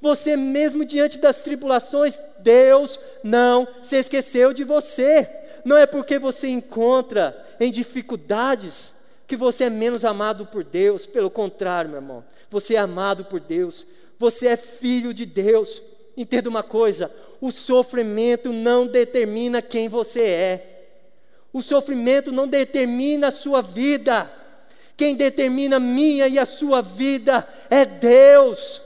Você, 0.00 0.36
mesmo 0.36 0.84
diante 0.84 1.18
das 1.18 1.42
tribulações, 1.42 2.16
Deus 2.38 3.00
não 3.24 3.66
se 3.82 3.96
esqueceu 3.96 4.52
de 4.52 4.62
você. 4.62 5.28
Não 5.64 5.76
é 5.76 5.86
porque 5.86 6.20
você 6.20 6.46
encontra 6.46 7.36
em 7.58 7.72
dificuldades 7.72 8.92
que 9.26 9.36
você 9.36 9.64
é 9.64 9.70
menos 9.70 10.04
amado 10.04 10.46
por 10.46 10.62
Deus, 10.62 11.04
pelo 11.04 11.28
contrário, 11.28 11.90
meu 11.90 11.98
irmão, 11.98 12.24
você 12.48 12.76
é 12.76 12.78
amado 12.78 13.24
por 13.26 13.40
Deus, 13.40 13.84
você 14.18 14.48
é 14.48 14.56
filho 14.56 15.14
de 15.14 15.24
Deus. 15.24 15.80
Entenda 16.16 16.48
uma 16.48 16.62
coisa: 16.62 17.10
o 17.40 17.50
sofrimento 17.50 18.52
não 18.52 18.86
determina 18.86 19.62
quem 19.62 19.88
você 19.88 20.22
é. 20.22 20.74
O 21.52 21.62
sofrimento 21.62 22.32
não 22.32 22.46
determina 22.46 23.28
a 23.28 23.32
sua 23.32 23.62
vida. 23.62 24.30
Quem 24.96 25.14
determina 25.14 25.76
a 25.76 25.80
minha 25.80 26.26
e 26.26 26.38
a 26.38 26.44
sua 26.44 26.82
vida 26.82 27.46
é 27.70 27.84
Deus. 27.84 28.82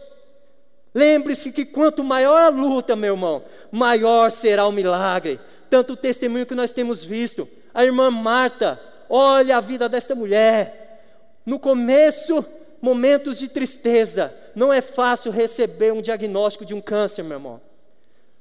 Lembre-se 0.95 1.51
que 1.51 1.65
quanto 1.65 2.05
maior 2.05 2.39
a 2.39 2.49
luta, 2.49 2.95
meu 2.95 3.15
irmão, 3.15 3.43
maior 3.71 4.31
será 4.31 4.67
o 4.67 4.73
milagre. 4.73 5.41
Tanto 5.71 5.95
o 5.95 5.97
testemunho 5.97 6.45
que 6.45 6.55
nós 6.55 6.71
temos 6.71 7.03
visto. 7.03 7.49
A 7.73 7.83
irmã 7.83 8.11
Marta, 8.11 8.79
olha 9.09 9.57
a 9.57 9.61
vida 9.61 9.89
desta 9.89 10.15
mulher. 10.15 11.41
No 11.47 11.59
começo, 11.59 12.45
momentos 12.83 13.39
de 13.39 13.49
tristeza. 13.49 14.35
Não 14.57 14.73
é 14.73 14.81
fácil 14.81 15.31
receber 15.31 15.93
um 15.93 16.03
diagnóstico 16.03 16.67
de 16.67 16.75
um 16.75 16.81
câncer, 16.81 17.23
meu 17.23 17.37
irmão. 17.37 17.61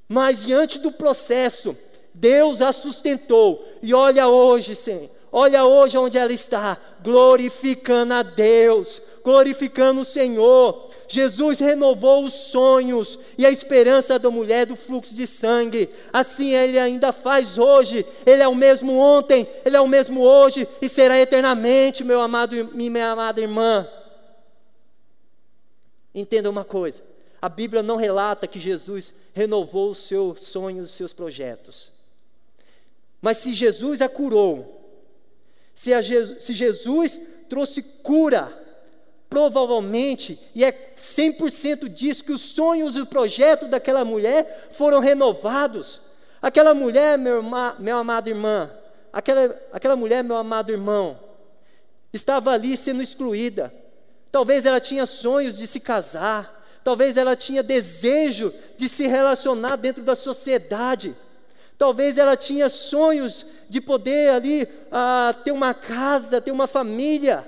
Mas 0.10 0.44
diante 0.44 0.80
do 0.80 0.92
processo, 0.92 1.78
Deus 2.14 2.62
a 2.62 2.74
sustentou. 2.74 3.66
E 3.82 3.94
olha 3.94 4.28
hoje, 4.28 4.76
Senhor, 4.76 5.10
olha 5.32 5.64
hoje 5.64 5.98
onde 5.98 6.18
ela 6.18 6.34
está, 6.34 6.78
glorificando 7.02 8.16
a 8.16 8.24
Deus, 8.24 9.00
glorificando 9.24 10.02
o 10.02 10.06
Senhor. 10.06 10.90
Jesus 11.08 11.60
renovou 11.60 12.26
os 12.26 12.34
sonhos 12.34 13.20
e 13.38 13.46
a 13.46 13.52
esperança 13.52 14.18
da 14.18 14.32
mulher 14.32 14.66
do 14.66 14.76
fluxo 14.76 15.14
de 15.14 15.28
sangue. 15.28 15.88
Assim 16.12 16.54
ele 16.54 16.80
ainda 16.80 17.12
faz 17.12 17.58
hoje. 17.58 18.06
Ele 18.26 18.42
é 18.42 18.48
o 18.48 18.56
mesmo 18.56 18.98
ontem, 18.98 19.48
ele 19.64 19.78
é 19.78 19.82
o 19.82 19.88
mesmo 19.88 20.22
hoje 20.22 20.68
e 20.82 20.90
será 20.90 21.20
eternamente, 21.20 22.04
meu 22.04 22.22
amado 22.22 22.56
e 22.56 22.90
minha 22.90 23.12
amada 23.12 23.40
irmã. 23.40 23.88
Entenda 26.14 26.50
uma 26.50 26.66
coisa: 26.66 27.02
a 27.42 27.50
Bíblia 27.50 27.82
não 27.82 27.96
relata 27.96 28.48
que 28.48 28.60
Jesus 28.60 29.14
renovou 29.34 29.92
os 29.92 30.00
seus 30.00 30.42
sonhos, 30.42 30.90
os 30.90 30.96
seus 30.96 31.14
projetos. 31.14 31.92
Mas 33.22 33.38
se 33.38 33.54
Jesus 33.54 34.02
a 34.02 34.10
curou, 34.10 34.82
se, 35.74 35.94
a 35.94 36.02
Jesus, 36.02 36.44
se 36.44 36.54
Jesus 36.54 37.22
trouxe 37.48 37.82
cura, 37.82 38.58
provavelmente, 39.30 40.40
e 40.54 40.64
é 40.64 40.94
100% 40.98 41.88
disso, 41.88 42.24
que 42.24 42.34
os 42.34 42.42
sonhos 42.42 42.96
e 42.96 43.02
o 43.02 43.06
projeto 43.06 43.68
daquela 43.68 44.04
mulher 44.04 44.70
foram 44.72 45.00
renovados. 45.00 46.02
Aquela 46.42 46.74
mulher, 46.74 47.18
meu, 47.18 47.42
meu 47.80 47.98
amado 47.98 48.30
irmã, 48.30 48.70
aquela, 49.14 49.58
aquela 49.72 49.96
mulher, 49.96 50.24
meu 50.24 50.36
amado 50.36 50.72
irmão, 50.72 51.18
estava 52.12 52.52
ali 52.52 52.76
sendo 52.76 53.02
excluída. 53.02 53.74
Talvez 54.32 54.66
ela 54.66 54.80
tinha 54.80 55.06
sonhos 55.06 55.58
de 55.58 55.68
se 55.68 55.80
casar, 55.80 56.66
talvez 56.84 57.18
ela 57.18 57.36
tinha 57.36 57.62
desejo 57.62 58.54
de 58.78 58.88
se 58.88 59.08
relacionar 59.08 59.76
dentro 59.76 60.04
da 60.04 60.16
sociedade. 60.16 61.16
Talvez 61.78 62.18
ela 62.18 62.38
tinha 62.38 62.70
sonhos 62.70 63.46
de 63.68 63.82
poder 63.82 64.30
ali 64.30 64.68
ah, 64.92 65.36
ter 65.44 65.52
uma 65.52 65.74
casa, 65.74 66.40
ter 66.40 66.52
uma 66.52 66.68
família. 66.68 67.46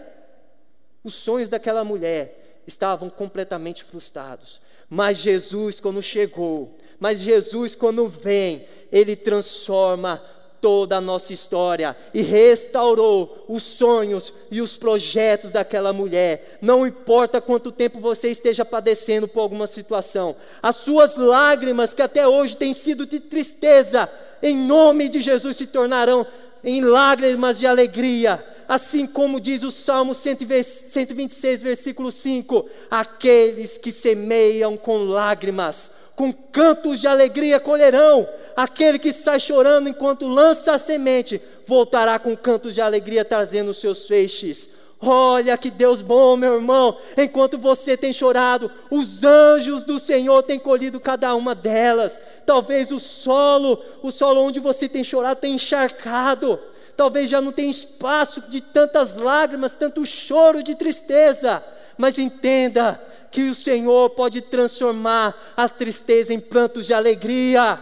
Os 1.03 1.13
sonhos 1.15 1.49
daquela 1.49 1.83
mulher 1.83 2.61
estavam 2.65 3.09
completamente 3.09 3.83
frustrados. 3.83 4.59
Mas 4.89 5.19
Jesus, 5.19 5.79
quando 5.79 6.01
chegou, 6.01 6.77
mas 6.99 7.19
Jesus, 7.19 7.75
quando 7.75 8.07
vem, 8.07 8.67
ele 8.91 9.15
transforma 9.15 10.23
toda 10.63 10.95
a 10.95 11.01
nossa 11.01 11.33
história 11.33 11.93
e 12.13 12.21
restaurou 12.21 13.43
os 13.49 13.63
sonhos 13.63 14.31
e 14.49 14.61
os 14.61 14.77
projetos 14.77 15.51
daquela 15.51 15.91
mulher. 15.91 16.57
Não 16.61 16.87
importa 16.87 17.41
quanto 17.41 17.69
tempo 17.69 17.99
você 17.99 18.29
esteja 18.29 18.63
padecendo 18.63 19.27
por 19.27 19.41
alguma 19.41 19.67
situação, 19.67 20.37
as 20.61 20.77
suas 20.77 21.17
lágrimas, 21.17 21.93
que 21.93 22.01
até 22.01 22.25
hoje 22.25 22.55
têm 22.55 22.73
sido 22.73 23.05
de 23.05 23.19
tristeza, 23.19 24.09
em 24.41 24.55
nome 24.55 25.09
de 25.09 25.21
Jesus 25.21 25.57
se 25.57 25.67
tornarão 25.67 26.25
em 26.63 26.79
lágrimas 26.79 27.59
de 27.59 27.67
alegria. 27.67 28.41
Assim 28.65 29.05
como 29.05 29.41
diz 29.41 29.63
o 29.63 29.71
Salmo 29.71 30.15
126, 30.15 31.61
versículo 31.61 32.09
5: 32.09 32.65
aqueles 32.89 33.77
que 33.77 33.91
semeiam 33.91 34.77
com 34.77 35.03
lágrimas 35.03 35.91
com 36.15 36.31
cantos 36.31 36.99
de 36.99 37.07
alegria 37.07 37.59
colherão. 37.59 38.27
Aquele 38.55 38.99
que 38.99 39.11
sai 39.11 39.39
chorando 39.39 39.89
enquanto 39.89 40.27
lança 40.27 40.73
a 40.73 40.77
semente, 40.77 41.41
voltará 41.65 42.19
com 42.19 42.35
cantos 42.35 42.73
de 42.73 42.81
alegria 42.81 43.25
trazendo 43.25 43.71
os 43.71 43.77
seus 43.77 44.07
feixes. 44.07 44.69
Olha 45.05 45.57
que 45.57 45.69
Deus 45.69 46.01
bom, 46.01 46.37
meu 46.37 46.53
irmão. 46.53 46.97
Enquanto 47.17 47.57
você 47.57 47.97
tem 47.97 48.13
chorado, 48.13 48.71
os 48.89 49.23
anjos 49.23 49.83
do 49.83 49.99
Senhor 49.99 50.41
têm 50.43 50.57
colhido 50.57 50.99
cada 50.99 51.35
uma 51.35 51.53
delas. 51.53 52.21
Talvez 52.45 52.89
o 52.89 52.99
solo, 52.99 53.83
o 54.01 54.11
solo 54.11 54.41
onde 54.41 54.61
você 54.61 54.87
tem 54.87 55.03
chorado, 55.03 55.41
tenha 55.41 55.55
encharcado. 55.55 56.57
Talvez 56.95 57.29
já 57.29 57.41
não 57.41 57.51
tenha 57.51 57.71
espaço 57.71 58.41
de 58.47 58.61
tantas 58.61 59.15
lágrimas, 59.15 59.75
tanto 59.75 60.05
choro 60.05 60.63
de 60.63 60.75
tristeza. 60.75 61.61
Mas 61.97 62.17
entenda, 62.17 63.01
que 63.33 63.49
o 63.49 63.55
Senhor 63.55 64.11
pode 64.11 64.41
transformar 64.41 65.53
a 65.57 65.67
tristeza 65.67 66.31
em 66.31 66.39
prantos 66.39 66.85
de 66.85 66.93
alegria. 66.93 67.81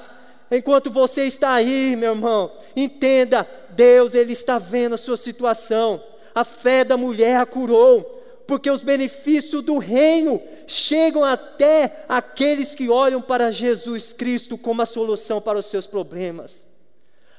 Enquanto 0.50 0.90
você 0.90 1.24
está 1.24 1.52
aí, 1.52 1.94
meu 1.98 2.14
irmão, 2.14 2.54
entenda, 2.74 3.46
Deus 3.72 4.16
ele 4.16 4.32
está 4.32 4.58
vendo 4.58 4.96
a 4.96 4.98
sua 4.98 5.18
situação. 5.18 6.02
A 6.34 6.46
fé 6.46 6.86
da 6.86 6.96
mulher 6.96 7.36
a 7.36 7.46
curou, 7.46 8.24
porque 8.48 8.72
os 8.72 8.82
benefícios 8.82 9.62
do 9.62 9.78
reino 9.78 10.42
chegam 10.66 11.22
até 11.22 12.06
aqueles 12.08 12.74
que 12.74 12.90
olham 12.90 13.22
para 13.22 13.52
Jesus 13.52 14.14
Cristo 14.14 14.58
como 14.58 14.82
a 14.82 14.86
solução 14.86 15.42
para 15.42 15.60
os 15.60 15.66
seus 15.66 15.86
problemas. 15.86 16.66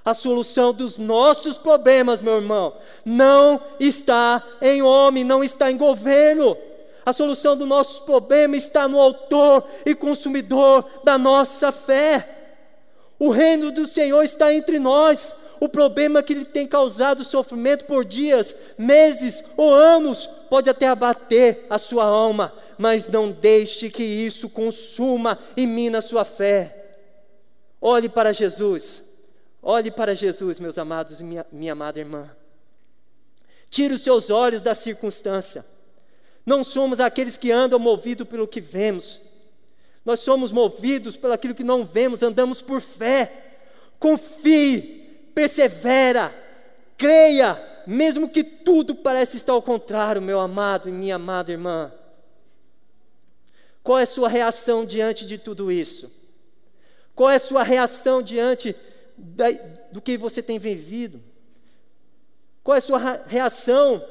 A 0.04 0.12
solução 0.12 0.74
dos 0.74 0.98
nossos 0.98 1.56
problemas, 1.56 2.20
meu 2.20 2.34
irmão, 2.34 2.76
não 3.06 3.58
está 3.80 4.46
em 4.60 4.82
homem, 4.82 5.24
não 5.24 5.42
está 5.42 5.70
em 5.70 5.78
governo. 5.78 6.58
A 7.04 7.12
solução 7.12 7.56
do 7.56 7.66
nosso 7.66 8.04
problema 8.04 8.56
está 8.56 8.86
no 8.86 9.00
autor 9.00 9.64
e 9.84 9.94
consumidor 9.94 10.84
da 11.02 11.18
nossa 11.18 11.72
fé. 11.72 12.28
O 13.18 13.30
reino 13.30 13.70
do 13.70 13.86
Senhor 13.86 14.22
está 14.22 14.52
entre 14.52 14.78
nós. 14.78 15.34
O 15.60 15.68
problema 15.68 16.22
que 16.22 16.32
ele 16.32 16.44
tem 16.44 16.66
causado 16.66 17.22
sofrimento 17.22 17.84
por 17.84 18.04
dias, 18.04 18.52
meses 18.76 19.44
ou 19.56 19.72
anos 19.72 20.28
pode 20.50 20.68
até 20.68 20.88
abater 20.88 21.66
a 21.70 21.78
sua 21.78 22.04
alma, 22.04 22.52
mas 22.76 23.08
não 23.08 23.30
deixe 23.30 23.88
que 23.88 24.02
isso 24.02 24.48
consuma 24.48 25.38
e 25.56 25.64
mina 25.64 25.98
a 25.98 26.02
sua 26.02 26.24
fé. 26.24 26.96
Olhe 27.80 28.08
para 28.08 28.32
Jesus. 28.32 29.02
Olhe 29.62 29.92
para 29.92 30.16
Jesus, 30.16 30.58
meus 30.58 30.76
amados 30.76 31.20
e 31.20 31.22
minha, 31.22 31.46
minha 31.52 31.72
amada 31.72 32.00
irmã. 32.00 32.28
Tire 33.70 33.94
os 33.94 34.02
seus 34.02 34.30
olhos 34.30 34.62
da 34.62 34.74
circunstância. 34.74 35.64
Não 36.44 36.64
somos 36.64 37.00
aqueles 37.00 37.36
que 37.36 37.52
andam 37.52 37.78
movidos 37.78 38.26
pelo 38.26 38.48
que 38.48 38.60
vemos. 38.60 39.20
Nós 40.04 40.20
somos 40.20 40.50
movidos 40.50 41.16
pelo 41.16 41.32
aquilo 41.32 41.54
que 41.54 41.62
não 41.62 41.84
vemos, 41.84 42.22
andamos 42.22 42.60
por 42.60 42.80
fé. 42.80 43.58
Confie, 43.98 45.30
persevera, 45.34 46.34
creia, 46.96 47.60
mesmo 47.86 48.28
que 48.28 48.42
tudo 48.42 48.94
pareça 48.94 49.36
estar 49.36 49.52
ao 49.52 49.62
contrário, 49.62 50.20
meu 50.20 50.40
amado 50.40 50.88
e 50.88 50.92
minha 50.92 51.14
amada 51.14 51.52
irmã. 51.52 51.92
Qual 53.82 53.98
é 53.98 54.02
a 54.02 54.06
sua 54.06 54.28
reação 54.28 54.84
diante 54.84 55.26
de 55.26 55.38
tudo 55.38 55.70
isso? 55.70 56.10
Qual 57.14 57.30
é 57.30 57.36
a 57.36 57.40
sua 57.40 57.62
reação 57.62 58.22
diante 58.22 58.74
da, 59.16 59.46
do 59.92 60.00
que 60.00 60.16
você 60.16 60.42
tem 60.42 60.58
vivido? 60.58 61.22
Qual 62.62 62.74
é 62.74 62.78
a 62.78 62.82
sua 62.82 62.98
reação 63.26 64.04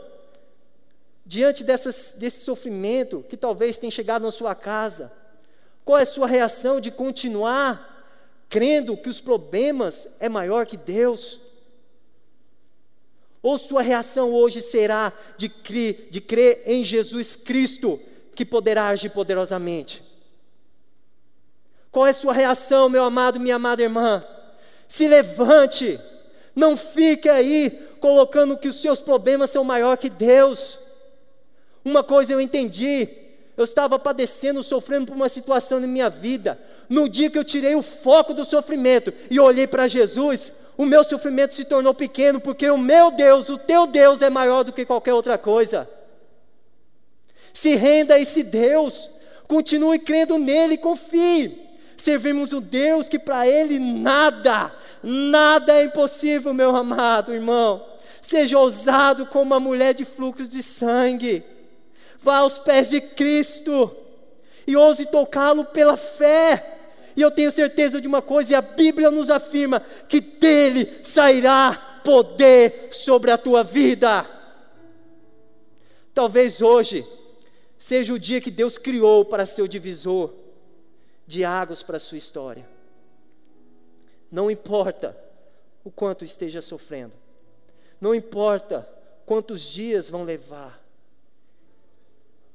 diante 1.26 1.64
dessas, 1.64 2.14
desse 2.18 2.42
sofrimento 2.42 3.26
que 3.30 3.38
talvez 3.38 3.78
tenha 3.78 3.92
chegado 3.92 4.24
na 4.24 4.32
sua 4.32 4.56
casa? 4.56 5.12
Qual 5.84 5.98
é 5.98 6.04
a 6.04 6.06
sua 6.06 6.28
reação 6.28 6.80
de 6.80 6.92
continuar 6.92 7.90
crendo 8.50 8.98
que 8.98 9.10
os 9.10 9.22
problemas 9.22 10.08
é 10.20 10.28
maior 10.28 10.66
que 10.66 10.78
Deus? 10.78 11.40
Ou 13.42 13.58
sua 13.58 13.82
reação 13.82 14.32
hoje 14.32 14.62
será 14.62 15.12
de 15.38 15.50
crer, 15.50 16.10
de 16.12 16.22
crer 16.22 16.62
em 16.66 16.84
Jesus 16.84 17.36
Cristo, 17.36 18.00
que 18.36 18.46
poderá 18.46 18.88
agir 18.88 19.10
poderosamente? 19.10 20.04
Qual 21.92 22.08
é 22.08 22.12
a 22.12 22.14
sua 22.14 22.34
reação, 22.34 22.88
meu 22.88 23.04
amado, 23.04 23.40
minha 23.40 23.56
amada 23.56 23.82
irmã? 23.82 24.24
Se 24.88 25.08
levante, 25.08 26.00
não 26.56 26.78
fique 26.78 27.28
aí 27.28 27.70
colocando 28.00 28.58
que 28.58 28.68
os 28.68 28.82
seus 28.82 29.02
problemas 29.02 29.50
são 29.50 29.64
maior 29.64 29.98
que 29.98 30.10
Deus. 30.10 30.78
Uma 31.84 32.04
coisa 32.04 32.34
eu 32.34 32.42
entendi, 32.42 33.08
eu 33.58 33.66
estava 33.66 33.98
padecendo, 33.98 34.64
sofrendo 34.64 35.08
por 35.08 35.16
uma 35.16 35.30
situação 35.30 35.80
na 35.80 35.88
minha 35.88 36.10
vida. 36.10 36.60
No 36.90 37.08
dia 37.08 37.30
que 37.30 37.38
eu 37.38 37.44
tirei 37.44 37.76
o 37.76 37.82
foco 37.82 38.34
do 38.34 38.46
sofrimento 38.46 39.14
e 39.30 39.40
olhei 39.40 39.68
para 39.68 39.88
Jesus, 39.88 40.52
o 40.78 40.86
meu 40.86 41.04
sofrimento 41.04 41.54
se 41.54 41.66
tornou 41.66 41.94
pequeno, 41.94 42.40
porque 42.40 42.70
o 42.70 42.78
meu 42.78 43.12
Deus, 43.12 43.50
o 43.50 43.58
teu 43.58 43.86
Deus 43.86 44.22
é 44.22 44.30
maior 44.30 44.64
do 44.64 44.74
que 44.74 44.86
qualquer 44.86 45.14
outra 45.14 45.38
coisa. 45.38 45.88
Se 47.54 47.76
renda 47.76 48.16
a 48.16 48.20
esse 48.20 48.44
Deus, 48.44 49.10
continue 49.48 50.00
crendo 50.00 50.38
nele, 50.38 50.78
confie. 50.78 51.70
servimos 51.98 52.52
um 52.52 52.60
Deus 52.62 53.08
que 53.08 53.20
para 53.20 53.48
Ele 53.48 53.78
nada, 53.78 54.74
nada 55.04 55.74
é 55.74 55.84
impossível, 55.84 56.54
meu 56.54 56.76
amado 56.76 57.34
irmão. 57.34 57.86
Seja 58.22 58.58
ousado 58.58 59.26
como 59.26 59.44
uma 59.44 59.60
mulher 59.60 59.94
de 59.94 60.06
fluxo 60.06 60.48
de 60.48 60.64
sangue. 60.64 61.44
Vá 62.20 62.38
aos 62.38 62.60
pés 62.60 62.90
de 62.90 63.00
Cristo 63.02 63.96
e 64.66 64.76
ouse 64.76 65.06
tocá-lo 65.06 65.66
pela 65.66 65.98
fé. 65.98 66.80
E 67.16 67.22
eu 67.22 67.32
tenho 67.32 67.52
certeza 67.52 68.00
de 68.00 68.08
uma 68.08 68.22
coisa, 68.22 68.52
e 68.54 68.56
a 68.56 68.62
Bíblia 68.62 69.12
nos 69.12 69.30
afirma 69.30 69.82
que 70.08 70.22
dele 70.22 71.04
sairá 71.04 72.02
poder 72.04 72.90
sobre 72.92 73.32
a 73.32 73.38
tua 73.38 73.64
vida. 73.64 74.26
Talvez 76.14 76.62
hoje 76.62 77.06
seja 77.78 78.14
o 78.14 78.20
dia 78.20 78.42
que 78.42 78.52
Deus 78.52 78.78
criou 78.78 79.26
para 79.26 79.46
ser 79.46 79.62
o 79.62 79.68
divisor 79.68 80.34
de 81.26 81.44
águas 81.44 81.82
para 81.82 81.98
a 81.98 82.00
sua 82.00 82.18
história. 82.18 82.68
Não 84.32 84.50
importa 84.50 85.18
o 85.84 85.92
quanto 85.92 86.24
esteja 86.24 86.62
sofrendo, 86.62 87.14
não 88.00 88.16
importa 88.16 88.88
quantos 89.26 89.62
dias 89.62 90.10
vão 90.10 90.24
levar, 90.24 90.81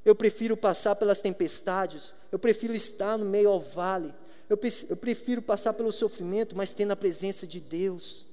eu 0.06 0.14
prefiro 0.14 0.56
passar 0.56 0.94
pelas 0.94 1.20
tempestades, 1.20 2.14
eu 2.30 2.38
prefiro 2.38 2.72
estar 2.72 3.18
no 3.18 3.24
meio 3.24 3.50
ao 3.50 3.58
vale, 3.58 4.14
eu, 4.48 4.56
prefiro 4.56 5.42
passar 5.42 5.72
pelo 5.72 5.90
sofrimento, 5.90 6.56
mas 6.56 6.72
tendo 6.72 6.92
a 6.92 6.96
presença 6.96 7.44
de 7.44 7.58
Deus. 7.58 8.24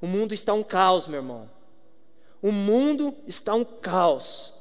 O 0.00 0.06
mundo 0.06 0.32
está 0.32 0.54
um 0.54 0.62
caos, 0.62 1.06
meu 1.06 1.18
irmão. 1.18 1.50
O 2.40 2.50
mundo 2.50 3.14
está 3.26 3.54
um 3.54 3.62
caos. 3.62 4.54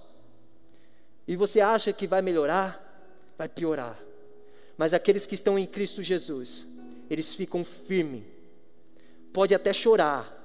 E 1.25 1.37
você 1.37 1.61
acha 1.61 1.93
que 1.93 2.05
vai 2.05 2.21
melhorar? 2.21 3.33
Vai 3.37 3.47
piorar. 3.47 3.97
Mas 4.77 4.93
aqueles 4.93 5.25
que 5.25 5.35
estão 5.35 5.57
em 5.57 5.65
Cristo 5.65 6.03
Jesus, 6.03 6.67
eles 7.09 7.33
ficam 7.33 7.63
firmes. 7.63 8.23
Pode 9.31 9.55
até 9.55 9.71
chorar. 9.71 10.35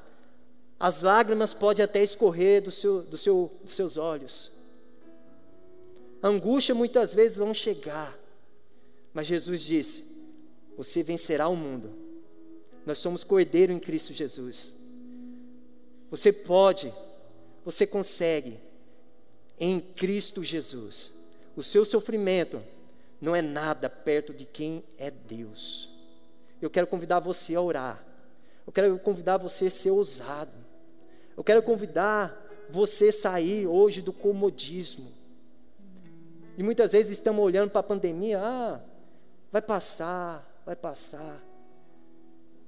As 0.79 1.03
lágrimas 1.03 1.53
podem 1.53 1.85
até 1.85 2.05
escorrer 2.05 2.63
do 2.63 2.71
seu, 2.71 3.03
do 3.03 3.19
seu, 3.19 3.51
dos 3.65 3.75
seus 3.75 3.97
olhos 3.97 4.54
angústia 6.29 6.75
muitas 6.75 7.13
vezes 7.13 7.37
vão 7.37 7.53
chegar. 7.53 8.19
Mas 9.13 9.27
Jesus 9.27 9.63
disse: 9.63 10.05
Você 10.77 11.03
vencerá 11.03 11.49
o 11.49 11.57
mundo. 11.57 11.93
Nós 12.87 12.99
somos 12.99 13.25
cordeiro 13.25 13.73
em 13.73 13.79
Cristo 13.79 14.13
Jesus. 14.13 14.75
Você 16.11 16.33
pode, 16.33 16.93
você 17.65 17.87
consegue, 17.87 18.59
em 19.59 19.81
Cristo 19.81 20.43
Jesus. 20.43 21.13
O 21.57 21.63
seu 21.63 21.85
sofrimento 21.85 22.63
não 23.21 23.35
é 23.35 23.41
nada 23.41 23.89
perto 23.89 24.35
de 24.35 24.45
quem 24.45 24.85
é 24.99 25.11
Deus. 25.11 25.89
Eu 26.61 26.69
quero 26.69 26.87
convidar 26.87 27.21
você 27.21 27.55
a 27.55 27.61
orar. 27.61 28.05
Eu 28.67 28.73
quero 28.73 28.99
convidar 28.99 29.37
você 29.37 29.67
a 29.67 29.71
ser 29.71 29.91
ousado. 29.91 30.53
Eu 31.37 31.45
quero 31.45 31.63
convidar 31.63 32.41
você 32.71 33.09
a 33.09 33.13
sair 33.13 33.67
hoje 33.67 34.01
do 34.01 34.13
comodismo. 34.13 35.13
E 36.57 36.63
muitas 36.63 36.93
vezes 36.93 37.13
estamos 37.13 37.45
olhando 37.45 37.71
para 37.71 37.81
a 37.81 37.85
pandemia, 37.85 38.41
ah, 38.41 38.81
vai 39.51 39.63
passar, 39.63 40.61
vai 40.65 40.77
passar. 40.77 41.43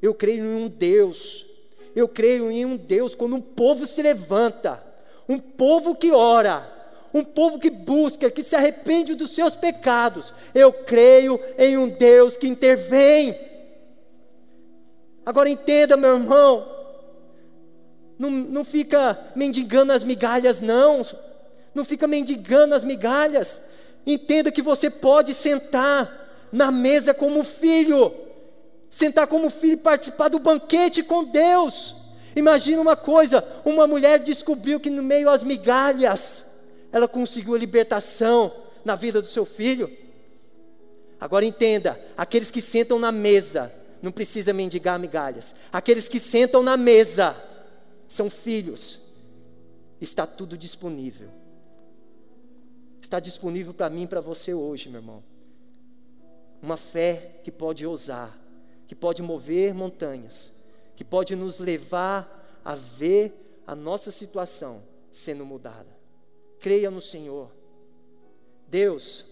Eu 0.02 0.14
creio 0.14 0.44
em 0.44 0.64
um 0.64 0.68
Deus, 0.68 1.46
eu 1.94 2.08
creio 2.08 2.50
em 2.50 2.64
um 2.64 2.76
Deus 2.76 3.14
quando 3.14 3.36
um 3.36 3.40
povo 3.40 3.86
se 3.86 4.02
levanta, 4.02 4.82
um 5.28 5.38
povo 5.38 5.94
que 5.94 6.12
ora, 6.12 6.72
um 7.14 7.24
povo 7.24 7.58
que 7.58 7.70
busca, 7.70 8.30
que 8.30 8.42
se 8.42 8.54
arrepende 8.54 9.14
dos 9.14 9.30
seus 9.30 9.56
pecados. 9.56 10.32
Eu 10.54 10.72
creio 10.72 11.40
em 11.56 11.78
um 11.78 11.88
Deus 11.88 12.36
que 12.36 12.46
intervém. 12.46 13.34
Agora 15.24 15.48
entenda, 15.48 15.96
meu 15.96 16.14
irmão, 16.14 16.76
não, 18.18 18.30
não 18.30 18.64
fica 18.64 19.18
mendigando 19.34 19.92
as 19.92 20.04
migalhas, 20.04 20.60
não. 20.60 21.04
Não 21.74 21.84
fica 21.84 22.06
mendigando 22.06 22.74
as 22.74 22.84
migalhas. 22.84 23.60
Entenda 24.06 24.52
que 24.52 24.62
você 24.62 24.88
pode 24.88 25.34
sentar 25.34 26.48
na 26.52 26.70
mesa 26.70 27.12
como 27.12 27.42
filho, 27.42 28.14
sentar 28.88 29.26
como 29.26 29.50
filho 29.50 29.72
e 29.72 29.76
participar 29.76 30.28
do 30.28 30.38
banquete 30.38 31.02
com 31.02 31.24
Deus. 31.24 31.92
Imagina 32.36 32.80
uma 32.80 32.94
coisa: 32.94 33.44
uma 33.64 33.86
mulher 33.86 34.20
descobriu 34.20 34.78
que 34.78 34.88
no 34.88 35.02
meio 35.02 35.28
às 35.28 35.42
migalhas, 35.42 36.44
ela 36.92 37.08
conseguiu 37.08 37.56
a 37.56 37.58
libertação 37.58 38.54
na 38.84 38.94
vida 38.94 39.20
do 39.20 39.26
seu 39.26 39.44
filho. 39.44 39.90
Agora 41.20 41.44
entenda: 41.44 41.98
aqueles 42.16 42.52
que 42.52 42.60
sentam 42.60 43.00
na 43.00 43.10
mesa, 43.10 43.72
não 44.00 44.12
precisa 44.12 44.52
mendigar 44.52 45.00
migalhas, 45.00 45.52
aqueles 45.72 46.06
que 46.06 46.20
sentam 46.20 46.62
na 46.62 46.76
mesa, 46.76 47.34
são 48.06 48.30
filhos, 48.30 49.00
está 50.00 50.24
tudo 50.24 50.56
disponível 50.56 51.28
está 53.06 53.20
disponível 53.20 53.72
para 53.72 53.88
mim 53.88 54.02
e 54.02 54.06
para 54.06 54.20
você 54.20 54.52
hoje, 54.52 54.88
meu 54.88 55.00
irmão. 55.00 55.22
Uma 56.60 56.76
fé 56.76 57.40
que 57.44 57.52
pode 57.52 57.86
ousar, 57.86 58.36
que 58.88 58.94
pode 58.94 59.22
mover 59.22 59.72
montanhas, 59.72 60.52
que 60.96 61.04
pode 61.04 61.36
nos 61.36 61.60
levar 61.60 62.60
a 62.64 62.74
ver 62.74 63.62
a 63.64 63.76
nossa 63.76 64.10
situação 64.10 64.82
sendo 65.10 65.46
mudada. 65.46 65.86
Creia 66.58 66.90
no 66.90 67.00
Senhor. 67.00 67.52
Deus, 68.66 69.24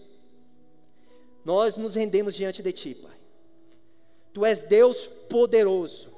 nós 1.43 1.75
nos 1.75 1.95
rendemos 1.95 2.33
diante 2.33 2.63
de 2.63 2.71
Ti, 2.71 2.95
Pai. 2.95 3.17
Tu 4.31 4.45
és 4.45 4.63
Deus 4.63 5.07
poderoso, 5.29 6.13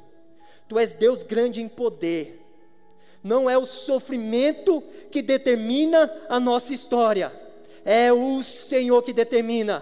Tu 0.68 0.78
és 0.78 0.94
Deus 0.94 1.24
grande 1.24 1.60
em 1.60 1.68
poder. 1.68 2.40
Não 3.24 3.50
é 3.50 3.58
o 3.58 3.66
sofrimento 3.66 4.82
que 5.10 5.24
determina 5.24 6.12
a 6.30 6.40
nossa 6.40 6.72
história 6.74 7.47
é 7.88 8.12
o 8.12 8.44
Senhor 8.44 9.02
que 9.02 9.14
determina. 9.14 9.82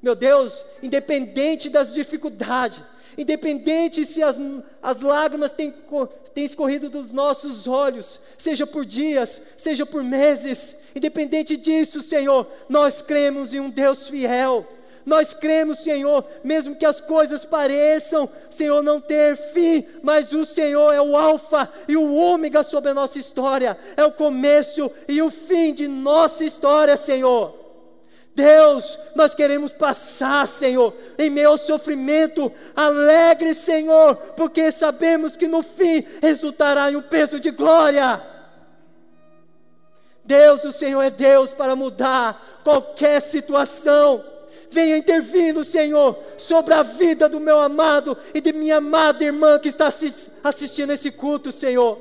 Meu 0.00 0.14
Deus, 0.14 0.64
independente 0.82 1.68
das 1.68 1.92
dificuldades, 1.92 2.80
independente 3.18 4.06
se 4.06 4.22
as, 4.22 4.38
as 4.82 5.00
lágrimas 5.02 5.52
têm, 5.52 5.74
têm 6.32 6.46
escorrido 6.46 6.88
dos 6.88 7.12
nossos 7.12 7.66
olhos, 7.66 8.18
seja 8.38 8.66
por 8.66 8.86
dias, 8.86 9.42
seja 9.54 9.84
por 9.84 10.02
meses, 10.02 10.74
independente 10.94 11.58
disso, 11.58 12.00
Senhor, 12.00 12.50
nós 12.70 13.02
cremos 13.02 13.52
em 13.52 13.60
um 13.60 13.68
Deus 13.68 14.08
fiel 14.08 14.66
nós 15.06 15.32
cremos, 15.32 15.78
Senhor, 15.78 16.24
mesmo 16.42 16.74
que 16.74 16.84
as 16.84 17.00
coisas 17.00 17.44
pareçam, 17.44 18.28
Senhor, 18.50 18.82
não 18.82 19.00
ter 19.00 19.36
fim, 19.36 19.86
mas 20.02 20.32
o 20.32 20.44
Senhor 20.44 20.92
é 20.92 21.00
o 21.00 21.16
Alfa 21.16 21.70
e 21.86 21.96
o 21.96 22.12
Ômega 22.12 22.64
sobre 22.64 22.90
a 22.90 22.94
nossa 22.94 23.16
história, 23.16 23.78
é 23.96 24.04
o 24.04 24.10
começo 24.10 24.90
e 25.06 25.22
o 25.22 25.30
fim 25.30 25.72
de 25.72 25.86
nossa 25.86 26.44
história, 26.44 26.96
Senhor. 26.96 27.54
Deus, 28.34 28.98
nós 29.14 29.32
queremos 29.32 29.70
passar, 29.70 30.46
Senhor, 30.48 30.92
em 31.16 31.44
ao 31.44 31.56
sofrimento, 31.56 32.52
alegre, 32.74 33.54
Senhor, 33.54 34.16
porque 34.36 34.72
sabemos 34.72 35.36
que 35.36 35.46
no 35.46 35.62
fim 35.62 36.04
resultará 36.20 36.90
em 36.90 36.96
um 36.96 37.02
peso 37.02 37.38
de 37.38 37.52
glória. 37.52 38.20
Deus, 40.24 40.64
o 40.64 40.72
Senhor 40.72 41.00
é 41.00 41.10
Deus 41.10 41.52
para 41.52 41.76
mudar 41.76 42.60
qualquer 42.64 43.22
situação. 43.22 44.35
Venha 44.70 44.96
intervindo, 44.96 45.64
Senhor, 45.64 46.18
sobre 46.36 46.74
a 46.74 46.82
vida 46.82 47.28
do 47.28 47.40
meu 47.40 47.60
amado 47.60 48.16
e 48.34 48.40
de 48.40 48.52
minha 48.52 48.76
amada 48.76 49.24
irmã 49.24 49.58
que 49.58 49.68
está 49.68 49.92
assistindo 50.42 50.92
esse 50.92 51.10
culto, 51.10 51.52
Senhor. 51.52 51.98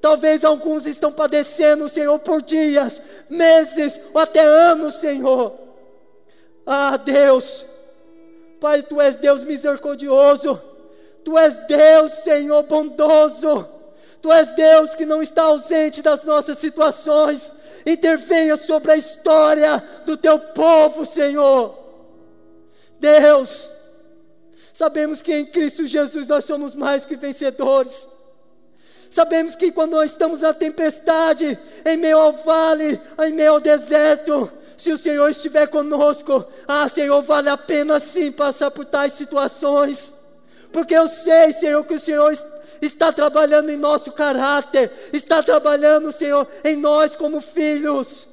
Talvez 0.00 0.44
alguns 0.44 0.86
estão 0.86 1.12
padecendo, 1.12 1.88
Senhor, 1.88 2.18
por 2.20 2.40
dias, 2.42 3.00
meses 3.28 4.00
ou 4.12 4.20
até 4.20 4.40
anos, 4.40 4.94
Senhor. 4.96 5.52
Ah, 6.64 6.96
Deus, 6.96 7.64
Pai, 8.60 8.82
Tu 8.82 9.00
és 9.00 9.16
Deus 9.16 9.42
misericordioso, 9.42 10.60
Tu 11.24 11.36
és 11.36 11.56
Deus, 11.66 12.12
Senhor, 12.24 12.62
bondoso. 12.62 13.68
Tu 14.20 14.32
és 14.32 14.48
Deus 14.54 14.94
que 14.94 15.06
não 15.06 15.22
está 15.22 15.44
ausente 15.44 16.02
das 16.02 16.24
nossas 16.24 16.58
situações. 16.58 17.54
Intervenha 17.88 18.58
sobre 18.58 18.92
a 18.92 18.96
história 18.98 19.82
do 20.04 20.14
teu 20.14 20.38
povo, 20.38 21.06
Senhor. 21.06 21.74
Deus, 23.00 23.70
sabemos 24.74 25.22
que 25.22 25.34
em 25.34 25.46
Cristo 25.46 25.86
Jesus 25.86 26.28
nós 26.28 26.44
somos 26.44 26.74
mais 26.74 27.06
que 27.06 27.16
vencedores. 27.16 28.06
Sabemos 29.08 29.56
que 29.56 29.72
quando 29.72 29.92
nós 29.92 30.10
estamos 30.10 30.42
na 30.42 30.52
tempestade, 30.52 31.58
em 31.86 31.96
meio 31.96 32.18
ao 32.18 32.32
vale, 32.34 33.00
em 33.26 33.32
meio 33.32 33.52
ao 33.52 33.60
deserto, 33.60 34.52
se 34.76 34.92
o 34.92 34.98
Senhor 34.98 35.30
estiver 35.30 35.66
conosco, 35.68 36.44
ah, 36.66 36.86
Senhor, 36.90 37.22
vale 37.22 37.48
a 37.48 37.56
pena 37.56 37.98
sim 37.98 38.30
passar 38.30 38.70
por 38.70 38.84
tais 38.84 39.14
situações, 39.14 40.14
porque 40.70 40.94
eu 40.94 41.08
sei, 41.08 41.54
Senhor, 41.54 41.82
que 41.86 41.94
o 41.94 42.00
Senhor 42.00 42.36
está 42.80 43.12
trabalhando 43.12 43.70
em 43.70 43.76
nosso 43.76 44.12
caráter, 44.12 44.90
está 45.12 45.42
trabalhando, 45.42 46.12
Senhor, 46.12 46.46
em 46.64 46.76
nós 46.76 47.16
como 47.16 47.40
filhos. 47.40 48.26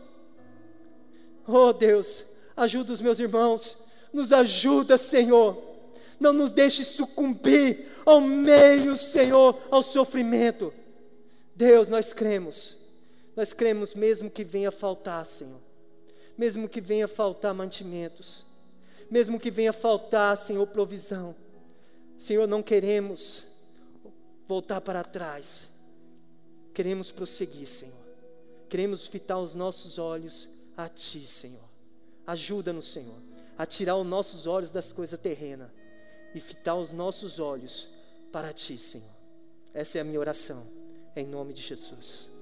Oh 1.48 1.72
Deus, 1.72 2.24
ajuda 2.56 2.94
os 2.94 3.02
meus 3.02 3.20
irmãos 3.20 3.78
Nos 4.12 4.32
ajuda, 4.32 4.98
Senhor. 4.98 5.62
Não 6.18 6.32
nos 6.32 6.54
deixe 6.54 6.86
sucumbir 6.86 7.88
ao 8.06 8.22
meio, 8.22 8.98
Senhor, 8.98 9.62
ao 9.70 9.84
sofrimento. 9.84 10.74
Deus, 11.54 11.90
nós 11.90 12.14
cremos. 12.14 12.78
Nós 13.36 13.52
cremos 13.52 13.94
mesmo 13.94 14.30
que 14.30 14.46
venha 14.46 14.72
faltar, 14.72 15.26
Senhor. 15.26 15.60
Mesmo 16.38 16.70
que 16.70 16.80
venha 16.80 17.08
faltar 17.08 17.54
mantimentos. 17.54 18.46
Mesmo 19.12 19.38
que 19.38 19.52
venha 19.52 19.74
faltar, 19.74 20.38
Senhor, 20.38 20.66
provisão. 20.68 21.36
Senhor, 22.18 22.48
não 22.48 22.64
queremos 22.64 23.44
voltar 24.48 24.82
para 24.82 25.04
trás. 25.04 25.70
Queremos 26.74 27.12
prosseguir, 27.12 27.68
Senhor. 27.68 28.06
Queremos 28.70 29.08
fitar 29.08 29.38
os 29.40 29.56
nossos 29.56 29.98
olhos 29.98 30.50
a 30.76 30.90
Ti, 30.90 31.26
Senhor. 31.26 31.64
Ajuda-nos, 32.28 32.92
Senhor, 32.92 33.22
a 33.58 33.66
tirar 33.66 33.96
os 33.96 34.06
nossos 34.06 34.48
olhos 34.48 34.72
das 34.72 34.92
coisas 34.92 35.18
terrenas 35.20 35.70
e 36.34 36.42
fitar 36.42 36.76
os 36.76 36.92
nossos 36.92 37.40
olhos 37.40 37.88
para 38.32 38.52
Ti, 38.52 38.78
Senhor. 38.78 39.16
Essa 39.74 40.00
é 40.00 40.02
a 40.02 40.04
minha 40.04 40.20
oração, 40.20 40.68
em 41.16 41.26
nome 41.26 41.54
de 41.54 41.62
Jesus. 41.62 42.35